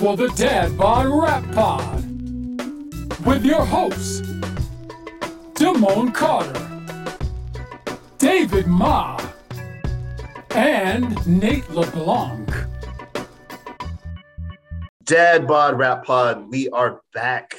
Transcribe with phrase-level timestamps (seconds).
[0.00, 2.02] for the Dad Bod Rap Pod
[3.26, 4.22] with your hosts,
[5.52, 6.66] Damone Carter,
[8.16, 9.20] David Ma,
[10.52, 12.50] and Nate LeBlanc.
[15.04, 17.54] Dad Bod Rap Pod, we are back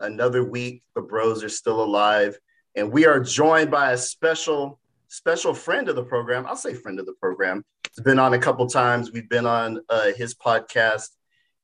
[0.00, 0.82] another week.
[0.94, 2.38] The bros are still alive,
[2.74, 6.46] and we are joined by a special, special friend of the program.
[6.46, 7.62] I'll say friend of the program.
[7.94, 9.12] He's been on a couple times.
[9.12, 11.10] We've been on uh, his podcast.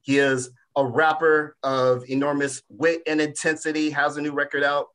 [0.03, 3.91] He is a rapper of enormous wit and intensity.
[3.91, 4.89] Has a new record out,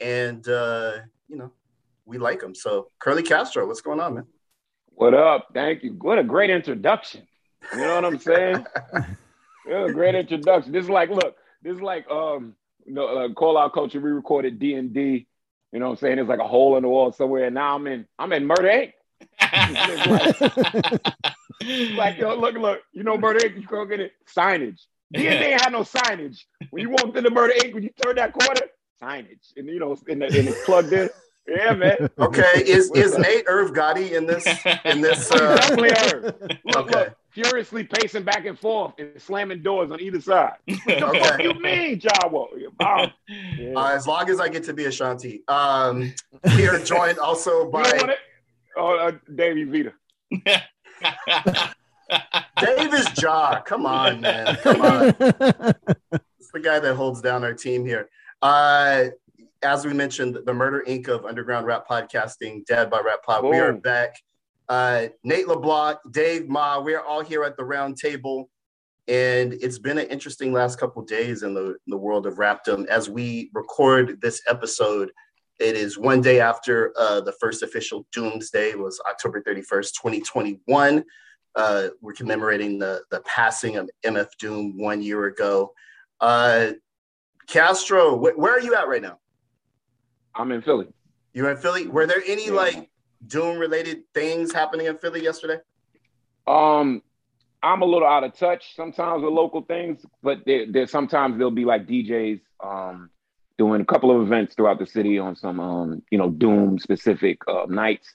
[0.00, 1.52] and uh, you know
[2.04, 2.54] we like him.
[2.54, 4.26] So Curly Castro, what's going on, man?
[4.86, 5.48] What up?
[5.52, 5.92] Thank you.
[5.92, 7.26] What a great introduction.
[7.72, 8.64] You know what I'm saying?
[9.68, 10.72] yeah, great introduction.
[10.72, 12.54] This is like, look, this is like um
[12.86, 14.00] you know, uh, call out culture.
[14.00, 15.26] We recorded D and D.
[15.72, 16.18] You know what I'm saying?
[16.18, 17.46] It's like a hole in the wall somewhere.
[17.46, 18.92] And now I'm in I'm in Murder Inc.
[21.96, 23.56] like, yo, look, look, you know, Murder Inc.
[23.56, 24.80] You go get it signage.
[25.12, 26.40] D and D ain't had no signage.
[26.70, 28.60] When you walked into Murder Inc., when you turn that corner,
[29.02, 31.08] signage, and you know, and, and it's plugged in.
[31.48, 32.10] Yeah, man.
[32.18, 34.46] Okay, is is Nate Irv Gotti in this
[34.84, 35.30] in this?
[35.30, 35.56] Uh...
[35.56, 36.24] Definitely Irv.
[36.64, 36.98] Look, okay.
[36.98, 40.54] look, furiously pacing back and forth and slamming doors on either side.
[40.66, 41.20] What the okay.
[41.20, 42.46] fuck you mean, Jawa?
[42.80, 43.72] Uh, yeah.
[43.76, 45.44] uh, as long as I get to be Ashanti.
[45.46, 46.12] Um,
[46.56, 48.14] we are joined also by you know
[48.76, 49.92] oh, uh, Davey Vita.
[52.60, 53.62] Davis Jaw.
[53.62, 54.56] Come on, man.
[54.56, 55.08] Come on.
[55.08, 58.08] it's the guy that holds down our team here.
[58.42, 59.06] Uh,
[59.62, 61.08] as we mentioned, the Murder Inc.
[61.08, 63.42] of Underground Rap Podcasting, Dad Bod Rap Pod.
[63.42, 63.50] Boom.
[63.50, 64.14] We are back.
[64.68, 68.50] Uh, Nate LeBlanc, Dave Ma, we're all here at the round table.
[69.08, 72.86] And it's been an interesting last couple days in the, in the world of rapdom.
[72.86, 75.12] As we record this episode,
[75.58, 81.04] it is one day after uh, the first official Doomsday was October 31st, 2021.
[81.54, 85.72] Uh, we're commemorating the, the passing of MF Doom one year ago.
[86.20, 86.72] Uh,
[87.46, 89.18] Castro, wh- where are you at right now?
[90.34, 90.88] I'm in Philly.
[91.32, 91.86] You're in Philly.
[91.86, 92.52] Were there any yeah.
[92.52, 92.90] like
[93.26, 95.58] Doom related things happening in Philly yesterday?
[96.46, 97.02] Um,
[97.62, 101.50] I'm a little out of touch sometimes with local things, but there, there sometimes there'll
[101.50, 103.10] be like DJs um,
[103.58, 107.38] doing a couple of events throughout the city on some um, you know Doom specific
[107.48, 108.14] uh, nights.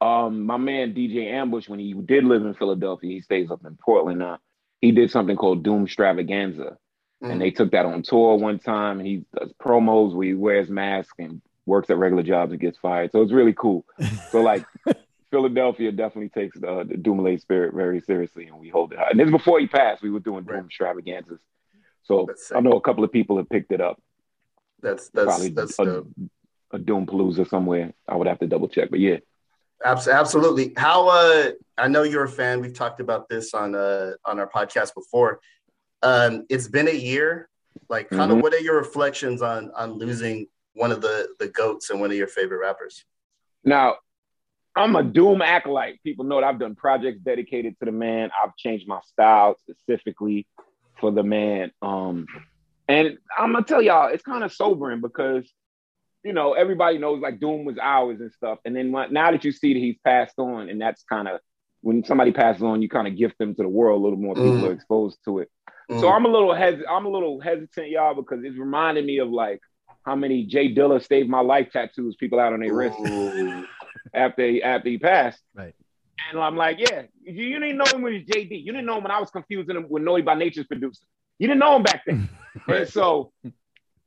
[0.00, 3.76] Um, my man DJ Ambush, when he did live in Philadelphia, he stays up in
[3.76, 4.38] Portland now.
[4.80, 6.76] He did something called Doom Stravaganza,
[7.22, 7.30] mm.
[7.30, 9.00] and they took that on tour one time.
[9.00, 13.10] He does promos where he wears mask and works at regular jobs and gets fired.
[13.12, 13.84] So it's really cool.
[14.30, 14.66] So like
[15.30, 19.08] Philadelphia definitely takes the, the Dumile spirit very seriously, and we hold it high.
[19.10, 20.02] And this before he passed.
[20.02, 20.56] We were doing right.
[20.56, 21.40] Doom extravaganzas.
[22.04, 24.00] So I know a couple of people have picked it up.
[24.80, 26.04] That's that's probably that's a,
[26.72, 27.92] a Doom Palooza somewhere.
[28.08, 29.18] I would have to double check, but yeah.
[29.84, 30.72] Absolutely.
[30.76, 32.60] How uh I know you're a fan.
[32.60, 35.40] We've talked about this on uh on our podcast before.
[36.02, 37.48] Um it's been a year.
[37.88, 38.38] Like kind mm-hmm.
[38.38, 42.10] of what are your reflections on on losing one of the the goats and one
[42.10, 43.04] of your favorite rappers?
[43.64, 43.96] Now,
[44.76, 46.02] I'm a Doom acolyte.
[46.02, 48.30] People know that I've done projects dedicated to the man.
[48.42, 50.46] I've changed my style specifically
[51.00, 51.72] for the man.
[51.80, 52.26] Um,
[52.88, 55.50] and I'm gonna tell y'all, it's kind of sobering because
[56.24, 58.58] you know everybody knows like Doom was ours and stuff.
[58.64, 61.40] And then now that you see that he's passed on, and that's kind of
[61.80, 64.00] when somebody passes on, you kind of gift them to the world.
[64.00, 64.68] A little more people mm.
[64.68, 65.50] are exposed to it.
[65.90, 66.00] Mm.
[66.00, 69.28] So I'm a little hes- I'm a little hesitant, y'all, because it's reminding me of
[69.28, 69.60] like
[70.04, 72.98] how many J Dilla saved my life tattoos people out on their wrist
[74.14, 75.40] after he, after he passed.
[75.54, 75.74] Right.
[76.30, 78.64] And I'm like, yeah, you, you didn't know him when he was JD.
[78.64, 81.04] You didn't know him when I was confusing him with Naughty by Nature's producer.
[81.38, 82.28] You didn't know him back then.
[82.68, 83.32] And so,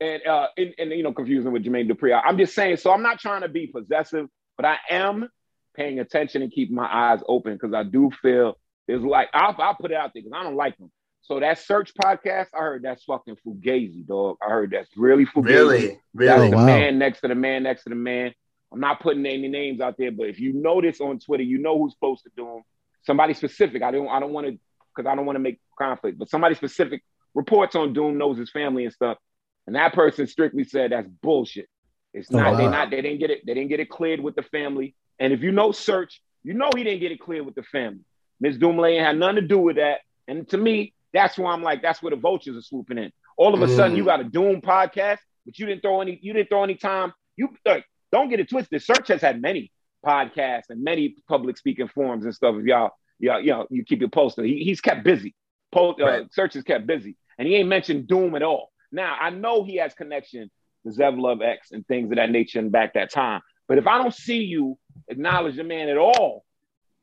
[0.00, 2.20] and, uh, and, and, you know, confusing with Jermaine Dupri.
[2.20, 4.26] I'm just saying, so I'm not trying to be possessive,
[4.56, 5.28] but I am
[5.76, 8.58] paying attention and keeping my eyes open because I do feel
[8.88, 10.90] it's like, I'll, I'll put it out there because I don't like them.
[11.22, 14.38] So that Serch podcast, I heard that's fucking fugazi, dog.
[14.42, 15.44] I heard that's really fugazi.
[15.44, 16.26] Really, really.
[16.26, 16.66] That's oh, the wow.
[16.66, 18.34] man next to the man next to the man.
[18.72, 21.78] I'm not putting any names out there, but if you notice on Twitter, you know
[21.78, 22.62] who's supposed to do them.
[23.02, 23.82] Somebody specific.
[23.82, 24.08] I don't.
[24.08, 24.58] I don't want to
[24.94, 26.18] because I don't want to make conflict.
[26.18, 27.02] But somebody specific
[27.34, 29.18] reports on Doom knows his family and stuff,
[29.66, 31.68] and that person strictly said that's bullshit.
[32.12, 32.46] It's oh, not.
[32.46, 32.58] Oh, wow.
[32.58, 32.90] They not.
[32.90, 33.46] They didn't get it.
[33.46, 34.94] They didn't get it cleared with the family.
[35.18, 38.00] And if you know Serch, you know he didn't get it cleared with the family.
[38.40, 40.00] Miss Dumile had nothing to do with that.
[40.26, 43.12] And to me, that's why I'm like, that's where the vultures are swooping in.
[43.36, 43.76] All of a mm.
[43.76, 44.06] sudden, you mm.
[44.06, 46.18] got a Doom podcast, but you didn't throw any.
[46.22, 47.12] You didn't throw any time.
[47.36, 48.82] You like, don't get it twisted.
[48.82, 49.70] Serch has had many
[50.04, 52.56] podcasts and many public speaking forums and stuff.
[52.58, 54.46] If y'all, y'all, you know, you keep it posted.
[54.46, 55.34] He, he's kept busy.
[55.72, 56.26] Post, uh, right.
[56.36, 58.70] Serch is kept busy, and he ain't mentioned Doom at all.
[58.92, 60.50] Now I know he has connection
[60.84, 63.40] to Zev Love X and things of that nature and back that time.
[63.68, 64.78] But if I don't see you
[65.08, 66.44] acknowledge the man at all,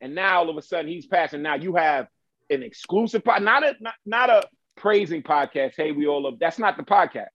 [0.00, 1.42] and now all of a sudden he's passing.
[1.42, 2.08] Now you have
[2.50, 4.42] an exclusive pod, not a not, not a
[4.76, 5.72] praising podcast.
[5.76, 6.34] Hey, we all love.
[6.38, 7.28] That's not the podcast.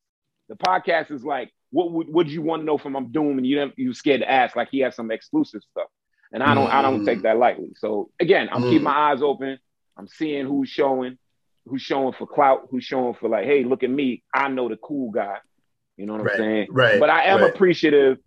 [0.50, 3.48] The podcast is like, what would would you want to know from I'm Doom, and
[3.48, 4.56] you you scared to ask.
[4.56, 5.88] Like he has some exclusive stuff,
[6.32, 7.70] and I don't I don't take that lightly.
[7.76, 8.70] So again, I'm Mm.
[8.70, 9.58] keeping my eyes open.
[9.98, 11.18] I'm seeing who's showing,
[11.66, 14.24] who's showing for clout, who's showing for like, hey, look at me.
[14.34, 15.38] I know the cool guy.
[15.98, 16.68] You know what Right, I'm saying?
[16.72, 17.54] right, But I am right.
[17.54, 18.18] appreciative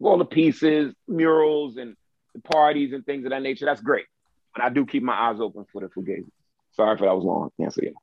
[0.00, 1.96] of all the pieces, murals, and
[2.34, 3.66] the parties and things of that nature.
[3.66, 4.06] That's great.
[4.54, 6.24] But I do keep my eyes open for the fugazi.
[6.72, 7.50] Sorry for that was long.
[7.58, 7.94] Can't say it.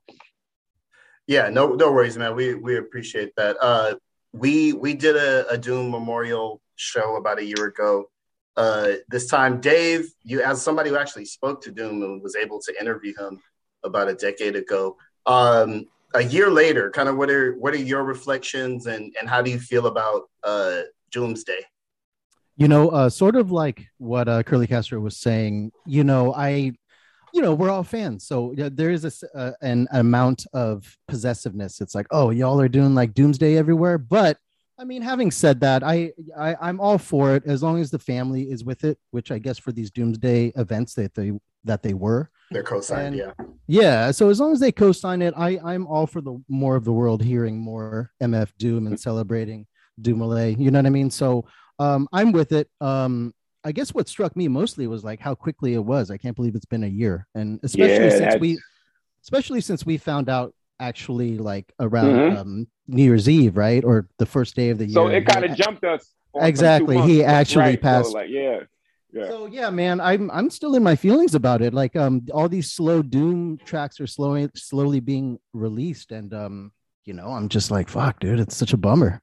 [1.28, 2.36] Yeah, no, no worries, man.
[2.36, 3.58] We we appreciate that.
[3.62, 3.96] Uh,
[4.34, 8.06] we we did a, a Doom Memorial show about a year ago.
[8.56, 12.60] Uh, this time, Dave, you as somebody who actually spoke to Doom and was able
[12.62, 13.40] to interview him
[13.84, 14.98] about a decade ago.
[15.26, 15.86] Um,
[16.16, 19.50] a year later, kind of what are what are your reflections and and how do
[19.50, 20.82] you feel about uh,
[21.12, 21.62] Doomsday?
[22.56, 26.72] you know uh sort of like what uh curly castro was saying you know i
[27.34, 31.96] you know we're all fans so there is a uh, an amount of possessiveness it's
[31.96, 34.38] like oh y'all are doing like doomsday everywhere but
[34.78, 38.00] i mean having said that I, I i'm all for it as long as the
[38.00, 41.32] family is with it which i guess for these doomsday events that they
[41.64, 43.32] that they were They're co-signed, And- yeah.
[43.68, 46.84] yeah so as long as they co-sign it i i'm all for the more of
[46.84, 49.66] the world hearing more mf doom and celebrating
[50.02, 51.46] Dumile you know what i mean so
[51.80, 53.34] um i'm with it um
[53.64, 56.56] i guess what struck me mostly was like how quickly it was i can't believe
[56.56, 58.60] it's been a year and especially Yeah, since that's- we
[59.24, 62.38] especially since we found out actually like around Mhm.
[62.38, 65.46] um new year's eve right or the first day of the year So it kind
[65.46, 66.12] of jumped us.
[66.36, 67.00] Exactly.
[67.04, 67.80] He actually right?
[67.80, 68.62] So, passed- like, yeah.
[69.14, 69.28] Yeah.
[69.28, 71.74] So yeah, man, I'm I'm still in my feelings about it.
[71.74, 76.72] Like um all these slow doom tracks are slowly slowly being released and um
[77.06, 79.22] you know, I'm just like fuck, dude, it's such a bummer.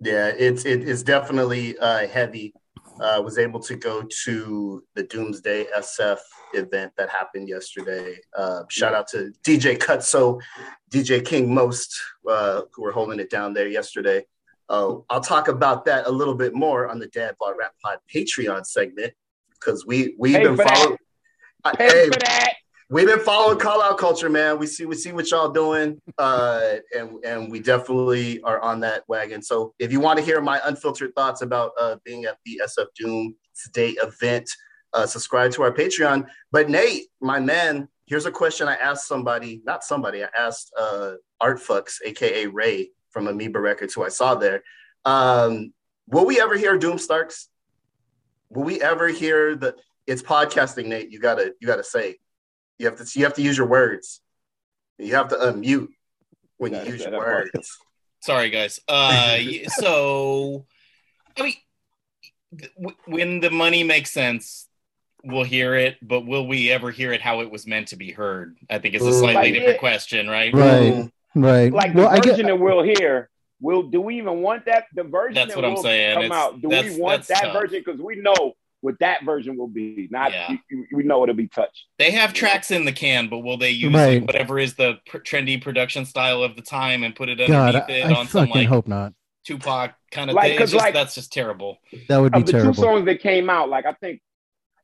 [0.00, 2.54] Yeah, it's it is definitely uh, heavy.
[3.00, 6.18] Uh, was able to go to the Doomsday SF
[6.52, 8.16] event that happened yesterday.
[8.36, 10.40] Uh, shout out to DJ Cutso,
[10.92, 11.92] DJ King Most,
[12.28, 14.24] uh, who were holding it down there yesterday.
[14.68, 17.98] Uh, I'll talk about that a little bit more on the Dad Bod Rap Pod
[18.12, 19.12] Patreon segment
[19.50, 20.98] because we we've Pay been following.
[21.64, 22.54] Uh, hey, for that.
[22.90, 24.58] We've been following call out culture, man.
[24.58, 29.04] We see we see what y'all doing, uh, and and we definitely are on that
[29.08, 29.42] wagon.
[29.42, 32.86] So if you want to hear my unfiltered thoughts about uh, being at the SF
[32.94, 33.34] Doom
[33.72, 34.50] Day event,
[34.92, 36.26] uh, subscribe to our Patreon.
[36.52, 41.14] But Nate, my man, here's a question I asked somebody, not somebody, I asked uh,
[41.40, 44.62] Art Fucks, aka Ray from Amoeba Records, who I saw there.
[45.06, 45.72] Um,
[46.08, 47.48] will we ever hear Doom Starks?
[48.50, 49.76] Will we ever hear the?
[50.06, 51.10] It's podcasting, Nate.
[51.10, 52.16] You gotta you gotta say.
[52.78, 54.20] You have to you have to use your words.
[54.98, 55.88] You have to unmute
[56.58, 57.50] when you Gotta use say your that part.
[57.54, 57.78] words.
[58.20, 58.80] Sorry, guys.
[58.88, 59.38] Uh,
[59.68, 60.66] so,
[61.38, 61.54] I mean,
[62.76, 64.68] w- when the money makes sense,
[65.22, 65.96] we'll hear it.
[66.02, 68.56] But will we ever hear it how it was meant to be heard?
[68.68, 69.20] I think it's a Mm.
[69.20, 70.52] slightly different question, right?
[70.52, 71.10] Right.
[71.34, 71.72] Right.
[71.72, 73.28] Like well, the I get version that we'll hear.
[73.60, 74.84] Will do we even want that?
[74.94, 76.14] The version That's that what I'm will saying.
[76.14, 76.60] come It's- out.
[76.60, 77.52] Do we want that tough.
[77.52, 77.82] version?
[77.84, 78.52] Because we know
[78.82, 80.08] what that version will be.
[80.10, 80.50] Not Yeah.
[80.50, 81.86] you- you- we know it'll be touched.
[81.98, 84.20] They have tracks in the can, but will they use Right.
[84.20, 87.74] like, whatever is the pr- trendy production style of the time and put it God,
[87.74, 89.14] underneath I, it I on some fucking like hope not.
[89.46, 90.52] Tupac kind of Like, thing?
[90.52, 91.78] It's 'cause, just, like- that's just terrible.
[92.08, 92.74] That would be Of the terrible.
[92.74, 94.20] two songs that came out, like I think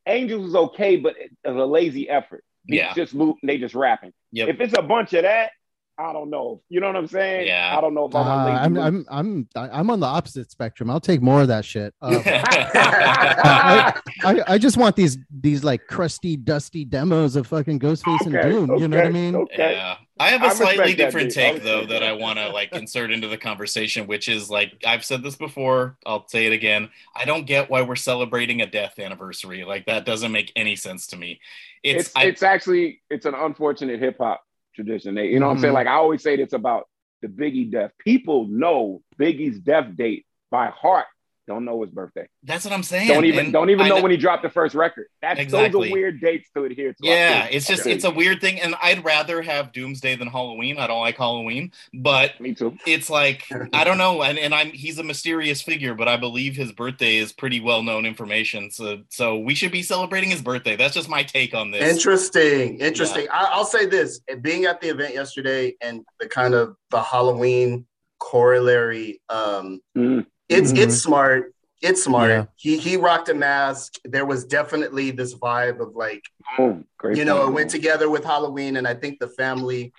[0.07, 2.43] Angels was okay, but it was a lazy effort.
[2.69, 2.95] It's Yeah.
[2.95, 4.13] just loop, they just rapping.
[4.33, 4.49] Yep.
[4.49, 5.53] If it's a bunch of that,
[6.01, 6.63] I don't know.
[6.71, 7.47] You know what I'm saying?
[7.47, 7.77] Yeah.
[7.77, 8.27] I don't know if I'm.
[8.27, 8.79] Uh, I'm.
[8.79, 10.89] I'm I'm I'm on the opposite spectrum.
[10.89, 11.95] I'll take more of that shit.
[12.01, 18.25] Uh, I, I, I just want these these like crusty, dusty demos of fucking Ghostface
[18.25, 18.77] and Okay, Doom.
[18.79, 19.37] You know what I mean?
[19.37, 19.75] Okay.
[19.75, 19.97] Yeah.
[20.19, 21.39] I have a I slightly different dude.
[21.39, 22.03] I take though that that.
[22.03, 25.99] I want to like insert into the conversation, which is like I've said this before,
[26.07, 26.91] I'll say it again.
[27.15, 29.65] I don't get why we're celebrating a death anniversary.
[29.65, 31.41] Like that doesn't make any sense to me.
[31.83, 35.15] It's, it's I, it's actually it's an unfortunate hip hop tradition.
[35.15, 35.69] They, you know what I'm saying?
[35.71, 35.75] Mm-hmm.
[35.75, 36.89] Like I always say it's about
[37.23, 37.93] the Biggie death.
[37.99, 41.07] People know Biggie's death date by heart.
[41.51, 42.29] Don't know his birthday.
[42.45, 43.09] that's what I'm saying.
[43.09, 45.07] Don't even And don't even know know- when he dropped the first record.
[45.21, 45.89] That's Exactly.
[45.89, 46.97] those are weird dates to adhere to.
[47.01, 47.57] Yeah, think.
[47.57, 47.93] it's just Okay.
[47.93, 50.79] it's a weird thing, and I'd rather have Doomsday than Halloween.
[50.79, 52.77] I don't like Halloween, but me too.
[52.87, 53.43] it's like
[53.73, 57.17] I don't know, and, and I'm he's a mysterious figure, but I believe his birthday
[57.17, 58.71] is pretty well known information.
[58.71, 60.77] So so we should be celebrating his birthday.
[60.77, 61.83] That's just my take on this.
[61.97, 63.27] Interesting, interesting.
[63.33, 67.87] I, I'll say this: being at the event yesterday and the kind of the Halloween
[68.21, 70.27] corollary, um, Mhm.
[70.51, 70.79] It's Mhm.
[70.83, 71.55] it's smart.
[71.81, 72.29] It's smart.
[72.31, 72.45] Yeah.
[72.57, 73.95] He he rocked a mask.
[74.05, 76.23] There was definitely this vibe of like
[76.57, 76.85] Boom.
[76.99, 77.49] Great you know point.
[77.49, 79.93] it went together with Halloween, and I think the family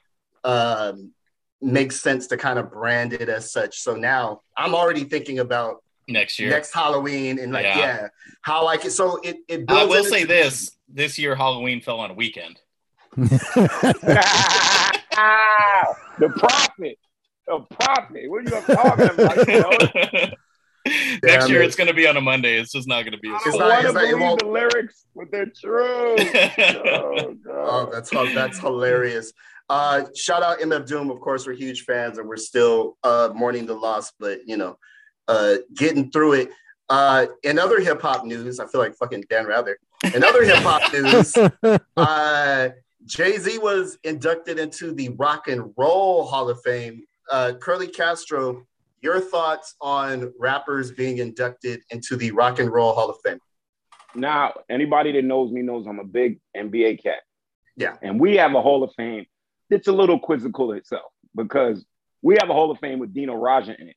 [0.43, 1.11] um,
[1.61, 3.79] makes sense to kind of brand it as such.
[3.79, 6.49] So now I'm already thinking about next year.
[6.49, 7.77] next Halloween and like Yeah.
[7.79, 8.07] yeah,
[8.41, 8.91] how I can.
[8.91, 9.65] So it it.
[9.69, 12.59] I will say this: this year Halloween fell on a weekend.
[16.19, 16.97] the profit.
[17.51, 18.29] The profit.
[18.29, 19.47] What are you talking about?
[19.47, 20.31] you know?
[21.23, 21.65] Next year it.
[21.65, 22.57] it's going to be on a Monday.
[22.59, 23.29] It's just not going to be.
[23.29, 26.15] I As don't want to it's not- it believe won't- the lyrics, but they're true.
[26.87, 29.31] Oh, Oh, that's that's hilarious.
[29.69, 31.09] Uh, shout out MF Doom.
[31.11, 34.77] Of course, we're huge fans, and we're still uh, mourning the loss, but you know,
[35.27, 36.49] uh, getting through it.
[36.89, 39.77] Uh, in other hip hop news, I feel like fucking Dan Rather.
[40.15, 41.37] In other hip hop news,
[41.95, 42.69] uh,
[43.05, 47.03] Jay Z was inducted into the Rock and Roll Hall of Fame.
[47.29, 48.65] Uh, Curly Castro,
[49.01, 53.39] your thoughts on rappers being inducted into the Rock and Roll Hall of Fame?
[54.15, 57.19] Now, anybody that knows me knows I'm a big NBA cat.
[57.77, 57.95] Yeah.
[58.01, 59.25] And we have a Hall of Fame.
[59.69, 61.85] It's a little quizzical itself because
[62.21, 63.89] we have a Hall of Fame with Dino Radja in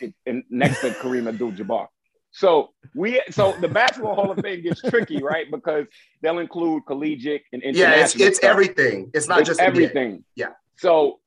[0.00, 1.86] it, and next to Kareem Abdul-Jabbar.
[2.30, 5.50] So we so the basketball Hall of Fame gets tricky, right?
[5.50, 5.86] Because
[6.22, 7.96] they'll include collegiate and international.
[7.98, 9.10] Yeah, it's it's everything.
[9.14, 9.64] It's not It's just NBA.
[9.66, 10.24] everything.
[10.34, 10.50] Yeah.
[10.76, 11.20] So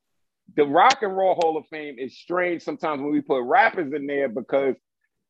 [0.54, 4.06] the Rock and Roll Hall of Fame is strange sometimes when we put rappers in
[4.06, 4.74] there because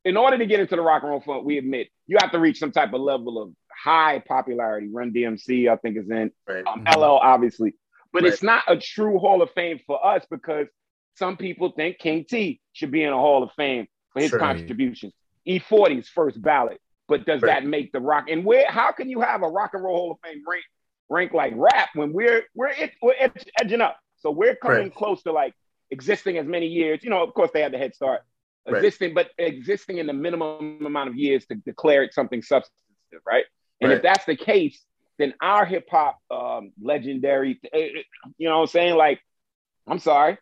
[0.04, 2.38] in order to get into the Rock and Roll Fund, we admit you have to
[2.40, 3.52] reach some type of level of
[3.84, 4.88] high popularity.
[4.88, 6.32] Run DMC, I think, is in.
[6.48, 6.66] Right.
[6.66, 7.74] Um, LL, obviously,
[8.12, 8.32] but Right.
[8.32, 10.66] it's not a true Hall of Fame for us because
[11.14, 14.38] some people think King Tee should be in a Hall of Fame for his Sure.
[14.40, 15.12] contributions.
[15.46, 17.60] E40's first ballot, but does Right.
[17.62, 18.28] that make the rock?
[18.28, 18.66] And where?
[18.68, 20.64] How can you have a Rock and Roll Hall of Fame rank
[21.08, 23.14] rank like rap when we're we're we're
[23.60, 23.98] edging up?
[24.22, 24.94] So we're coming Right.
[24.94, 25.52] close to like
[25.90, 27.02] existing as many years.
[27.02, 28.22] You know, of course, they had the head start.
[28.66, 28.76] Right.
[28.76, 33.44] Existing, but existing in the minimum amount of years to declare it something substantive, right?
[33.80, 34.80] And if that's the case,
[35.18, 38.02] then our hip hop um, legendary, eh, eh,
[38.38, 38.94] you know what I'm saying?
[38.94, 39.20] Like,
[39.88, 40.38] I'm sorry,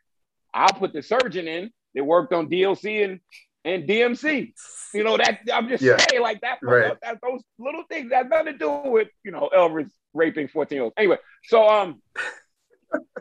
[0.52, 3.20] I'll put the surgeon in that worked on DLC and,
[3.64, 4.52] and DMC.
[4.92, 5.96] You know, that I'm just Yeah.
[6.10, 6.94] saying, like that, Right.
[7.00, 10.76] that, those little things that have nothing to do with, you know, Elvis raping 14
[10.76, 10.94] year olds.
[10.99, 12.02] Anyway, so um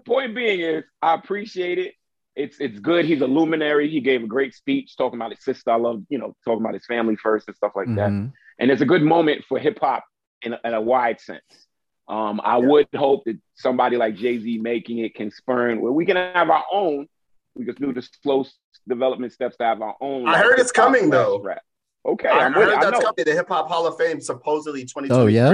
[0.05, 1.93] point being is I appreciate it.
[2.35, 3.05] It's it's good.
[3.05, 3.89] He's a luminary.
[3.89, 5.71] He gave a great speech talking about his sister.
[5.71, 8.31] I love, you know, talking about his family first and stuff like that Mhm.
[8.59, 10.03] and it's a good moment for hip hop
[10.41, 11.67] in, a- in a wide sense.
[12.07, 16.05] Um, I would hope that somebody like Jay Z making it can spurn where we
[16.05, 17.07] can have our own.
[17.55, 18.45] We can do the slow
[18.87, 20.27] development steps to have our own.
[20.27, 21.39] I like, heard it's coming, though.
[21.41, 21.61] Rap.
[22.05, 22.77] Okay, I I'm with heard it.
[22.77, 23.05] I that's know.
[23.05, 23.25] coming.
[23.25, 25.17] The Hip Hop Hall of Fame supposedly 2023.
[25.17, 25.53] Oh, yeah?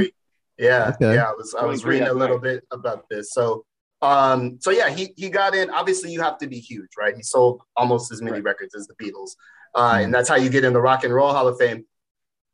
[0.57, 1.15] Yeah, Okay.
[1.15, 1.29] yeah.
[1.29, 3.33] I was, I was reading a little bit about this.
[3.33, 3.65] So,
[4.01, 5.69] um, so yeah, he he got in.
[5.69, 7.15] Obviously, you have to be huge, right?
[7.15, 8.43] He sold almost as many Right.
[8.43, 9.31] records as the Beatles,
[9.73, 11.85] uh, and that's how you get in the Rock and Roll Hall of Fame.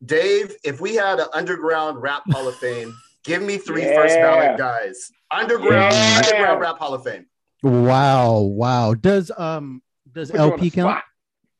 [0.04, 2.94] Dave, if we had an underground rap Hall of Fame,
[3.24, 4.22] give me three first Yeah.
[4.24, 5.12] ballot guys.
[5.32, 6.18] Underground, Yeah.
[6.18, 7.26] underground rap Hall of Fame.
[7.64, 8.94] Wow, wow.
[8.94, 9.82] Does um
[10.12, 10.92] does Put El-P the count?
[10.98, 11.04] spot.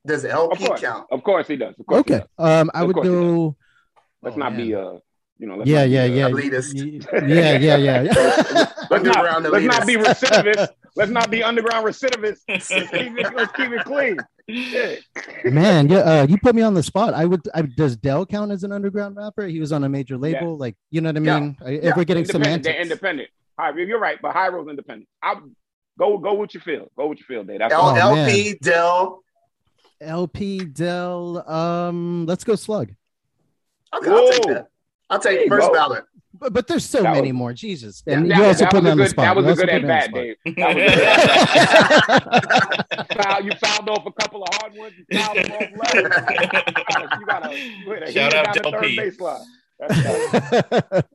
[0.06, 1.08] Does Of El-P course, count?
[1.12, 1.76] of course he does.
[1.80, 2.20] Of course he Okay.
[2.20, 2.28] does.
[2.38, 3.56] Um I Of would course go
[4.24, 4.94] Let's Oh, not be uh,
[5.42, 5.56] you know.
[5.58, 6.30] Let's Yeah, not yeah, yeah.
[6.30, 7.28] elitist.
[7.28, 8.02] Yeah, yeah, yeah.
[8.04, 8.66] yeah.
[8.90, 10.68] Let's not, let's not be recidivist.
[10.96, 12.42] let's not be underground recidivists.
[12.48, 14.18] Let's keep it, let's keep it clean.
[14.48, 14.96] Yeah.
[15.46, 17.14] Man, yeah, uh, you put me on the spot.
[17.14, 17.42] I would.
[17.54, 19.48] I, does Del count as an underground rapper?
[19.48, 21.40] He was on a major label, like you know what I Yeah.
[21.40, 21.58] mean.
[21.66, 21.94] I- If Yeah.
[21.98, 22.64] we're getting independent.
[22.64, 23.30] They're independent.
[23.58, 25.08] High, you're right, but Hiero's independent.
[25.24, 25.42] I'll
[25.98, 26.88] go go what you feel.
[26.98, 27.60] Go what you feel, Dave.
[27.60, 27.90] That's L- all.
[27.98, 29.24] Oh, El-P, Del.
[30.02, 31.50] El-P Del.
[31.50, 32.92] Um, let's go Slug.
[33.96, 34.68] Okay, I'll take Whoa.
[35.12, 35.16] That.
[35.16, 35.74] I'll take you first go.
[35.74, 36.04] ballot.
[36.34, 37.54] But, but there's so That many was- more.
[37.54, 39.26] Jesus, and That you was- also that put me a on the good, spot.
[39.26, 40.12] that was You a good put at me bat.
[40.14, 40.36] Dave.
[40.46, 43.18] That was a good at bat.
[43.24, 44.94] Foul- you fouled off a couple of hard ones.
[44.98, 45.96] You fouled them off left.
[45.96, 48.98] You gotta, you gotta Shout hit it out to the third LP.
[48.98, 49.44] baseline.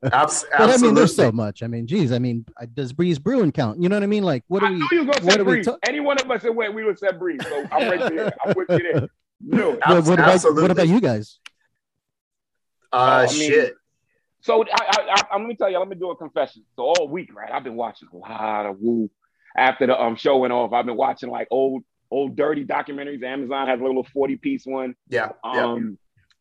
[0.03, 0.59] That's right.
[0.59, 1.63] But I mean, there's so much.
[1.63, 3.81] I mean, geez, I mean, does Breeze Brewin count?
[3.83, 4.25] You know what I mean?
[4.25, 4.77] Like, what I we?
[4.77, 5.67] knew you was gonna what say are we breeze.
[5.67, 7.41] ta- Any one of us that went, we would say breeze.
[7.49, 8.33] So I'm right there.
[8.45, 9.09] I'm with you there.
[9.41, 9.81] Knew it.
[9.87, 10.63] What, what about Absolutely.
[10.63, 11.39] what about you guys?
[12.93, 13.75] Uh, I mean, shit.
[14.47, 16.63] So I, I, I, let me tell you, let me do a confession.
[16.77, 19.11] So all week, right, I've been watching a lot of Wu.
[19.57, 23.25] After the um show went off, I've been watching like old, old dirty documentaries.
[23.25, 24.95] Amazon has a little 40 piece one.
[25.09, 25.73] Yeah, yeah.
[25.73, 25.99] Um,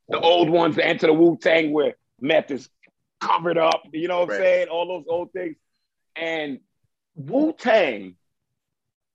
[0.08, 2.70] the old ones, the Enter the Wu Tang, where meth is
[3.20, 3.82] covered up.
[3.92, 4.68] You know what I'm saying?
[4.68, 5.56] All those old things.
[6.16, 6.60] And
[7.16, 8.18] Wu Tang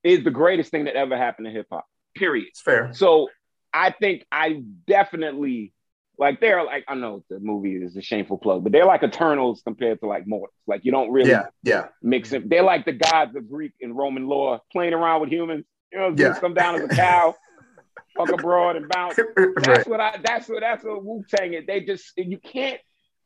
[0.03, 1.87] is the greatest thing that ever happened to hip hop.
[2.17, 2.49] Period.
[2.49, 2.93] It's fair.
[2.93, 3.29] So
[3.73, 5.75] I think I definitely
[6.21, 9.63] like they're like I know the movie is a shameful plug, but they're like Eternals
[9.65, 10.55] compared to like mortals.
[10.67, 11.89] Like you don't really Yeah, yeah.
[12.03, 12.49] mix it.
[12.49, 15.65] They're like the gods of Greek and Roman lore playing around with humans.
[15.93, 16.39] You know, Yeah.
[16.39, 17.35] Come down as a cow,
[18.17, 19.19] fuck abroad and bounce.
[19.37, 19.49] right.
[19.65, 20.19] That's what I.
[20.23, 20.61] That's what.
[20.61, 21.65] That's what Wu Tang is.
[21.67, 22.79] They just you can't.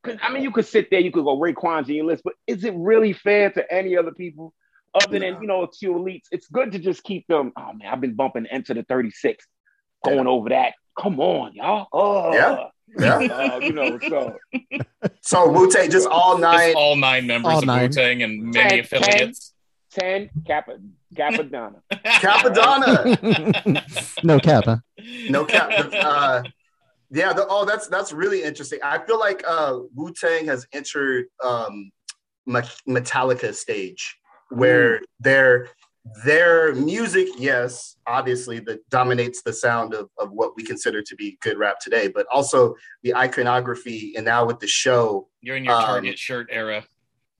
[0.05, 2.35] Cause I mean, you could sit there, you could go Raekwon's on your list, but
[2.47, 4.53] is it really fair to any other people
[4.95, 5.41] other than No.
[5.41, 6.27] you know a few elites?
[6.31, 7.53] It's good to just keep them.
[7.57, 9.47] Oh man, I've been bumping into the Thirty Six,
[10.05, 11.89] going over that come on, y'all.
[11.93, 12.65] Oh, Yeah.
[12.99, 13.19] Yeah.
[13.55, 14.37] Uh, you know, so
[15.21, 16.59] So Wu Tang, just all nine.
[16.59, 17.83] Just all nine members All of nine.
[17.83, 19.53] Wu Tang and many Ten- affiliates.
[19.93, 20.79] 10 Kappa,
[21.15, 21.81] Cappadonna.
[21.93, 24.15] Cappadonna.
[24.25, 24.77] no cap, huh?
[25.29, 25.71] No cap.
[25.93, 26.43] Uh,
[27.11, 27.33] yeah.
[27.33, 28.81] The, oh, that's that's really interesting.
[28.83, 31.93] I feel like uh, Wu Tang has entered um,
[32.49, 34.17] Metallica stage
[34.51, 35.69] where their
[36.25, 41.39] their music, yes, obviously that dominates the sound of, of what we consider to be
[41.41, 45.75] good rap today, but also the iconography and now with the show, You're in your
[45.75, 46.85] Um, Target shirt era.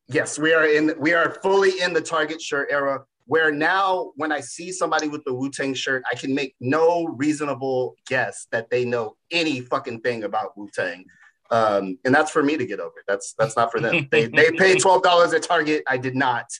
[0.09, 0.95] Yes, we are in.
[0.99, 3.05] We are fully in the Target shirt era.
[3.27, 7.07] Where now, when I see somebody with the Wu Tang shirt, I can make no
[7.07, 11.07] reasonable guess that they know any fucking thing about Wu Tang,
[11.51, 12.97] um, and that's for me to get over.
[13.09, 14.07] That's that's not for them.
[14.11, 15.83] they they paid twelve dollars at Target.
[15.89, 16.51] I did not.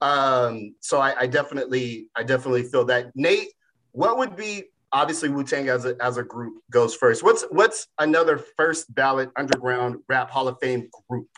[0.00, 3.12] Um, so I, I definitely I definitely feel that.
[3.14, 3.48] Nate,
[3.92, 7.22] what would be obviously Wu Tang as a as a group goes first.
[7.22, 11.28] What's what's another first ballot underground rap Hall of Fame group?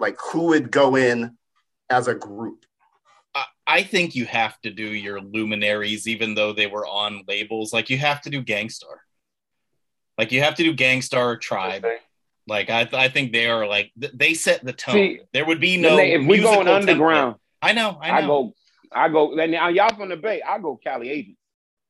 [0.00, 1.36] Like who would go in
[1.90, 2.64] as a group?
[3.34, 7.72] I- I think you have to do your luminaries, even though they were on labels.
[7.72, 9.00] Like you have to do Gang Starr.
[10.18, 11.86] Like you have to do Gang Starr Tribe.
[12.48, 14.94] Like I, I think they are like th- they set the tone.
[14.94, 15.96] See, there would be no.
[15.98, 17.98] if we musical going underground, I know.
[18.02, 18.52] I I, go,
[18.92, 19.36] I go.
[19.36, 21.38] Then now y'all from the Bay, I go Cali Agents.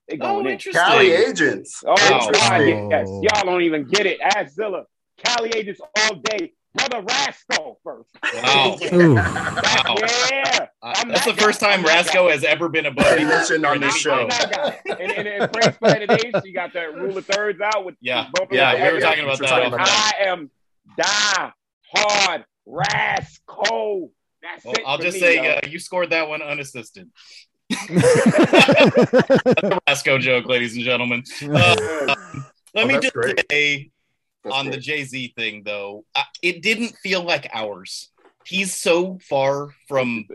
[0.09, 0.47] They oh, in.
[0.49, 0.83] interesting.
[0.83, 1.83] Cali agents.
[1.87, 2.31] Oh, Wow.
[2.33, 2.59] God,
[2.91, 3.09] yes.
[3.09, 4.21] Y'all don't even get it.
[4.21, 4.85] Ask Zilla.
[5.25, 6.53] Cali Agents all day.
[6.75, 8.09] Brother Rasco first.
[8.35, 8.77] Wow.
[8.83, 9.97] Wow.
[10.31, 10.67] Yeah.
[10.83, 13.81] Uh, that's the that first time I'm Rasco has ever been above He mentioned on
[13.81, 14.23] this show.
[14.23, 14.95] I'm that guy.
[14.99, 18.29] And, and, and Frank's Planet Ace, you got that rule of thirds out with Yeah.
[18.51, 19.49] Yeah, up we were talking about that.
[19.49, 19.89] talking about mic.
[19.89, 20.51] I am
[20.97, 21.53] die
[21.95, 24.11] hard Rasco.
[24.43, 24.83] That's Well, it.
[24.87, 27.11] I'll just me, say uh, you scored that one unassisted.
[27.71, 31.23] the Rasco joke, ladies and gentlemen.
[31.43, 32.15] Uh,
[32.75, 33.45] let Oh, me just great.
[33.51, 33.91] say
[34.43, 34.77] That's on the.
[34.79, 38.09] Jay Z thing, though, uh, it didn't feel like ours.
[38.47, 40.27] He's so far from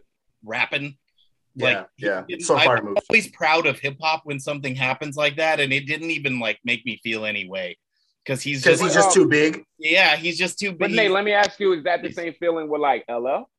[0.46, 0.98] rapping.
[1.56, 2.24] yeah, like, yeah.
[2.28, 3.00] didn't- So far I'm moved.
[3.10, 6.60] always proud of hip hop when something happens like that, and it didn't even like
[6.64, 7.76] make me feel any way
[8.24, 9.64] because he's Because just, he's just too big.
[9.80, 10.96] yeah, he's just too But big.
[10.96, 13.50] Nate, let me ask you: Is that the same feeling with like LL?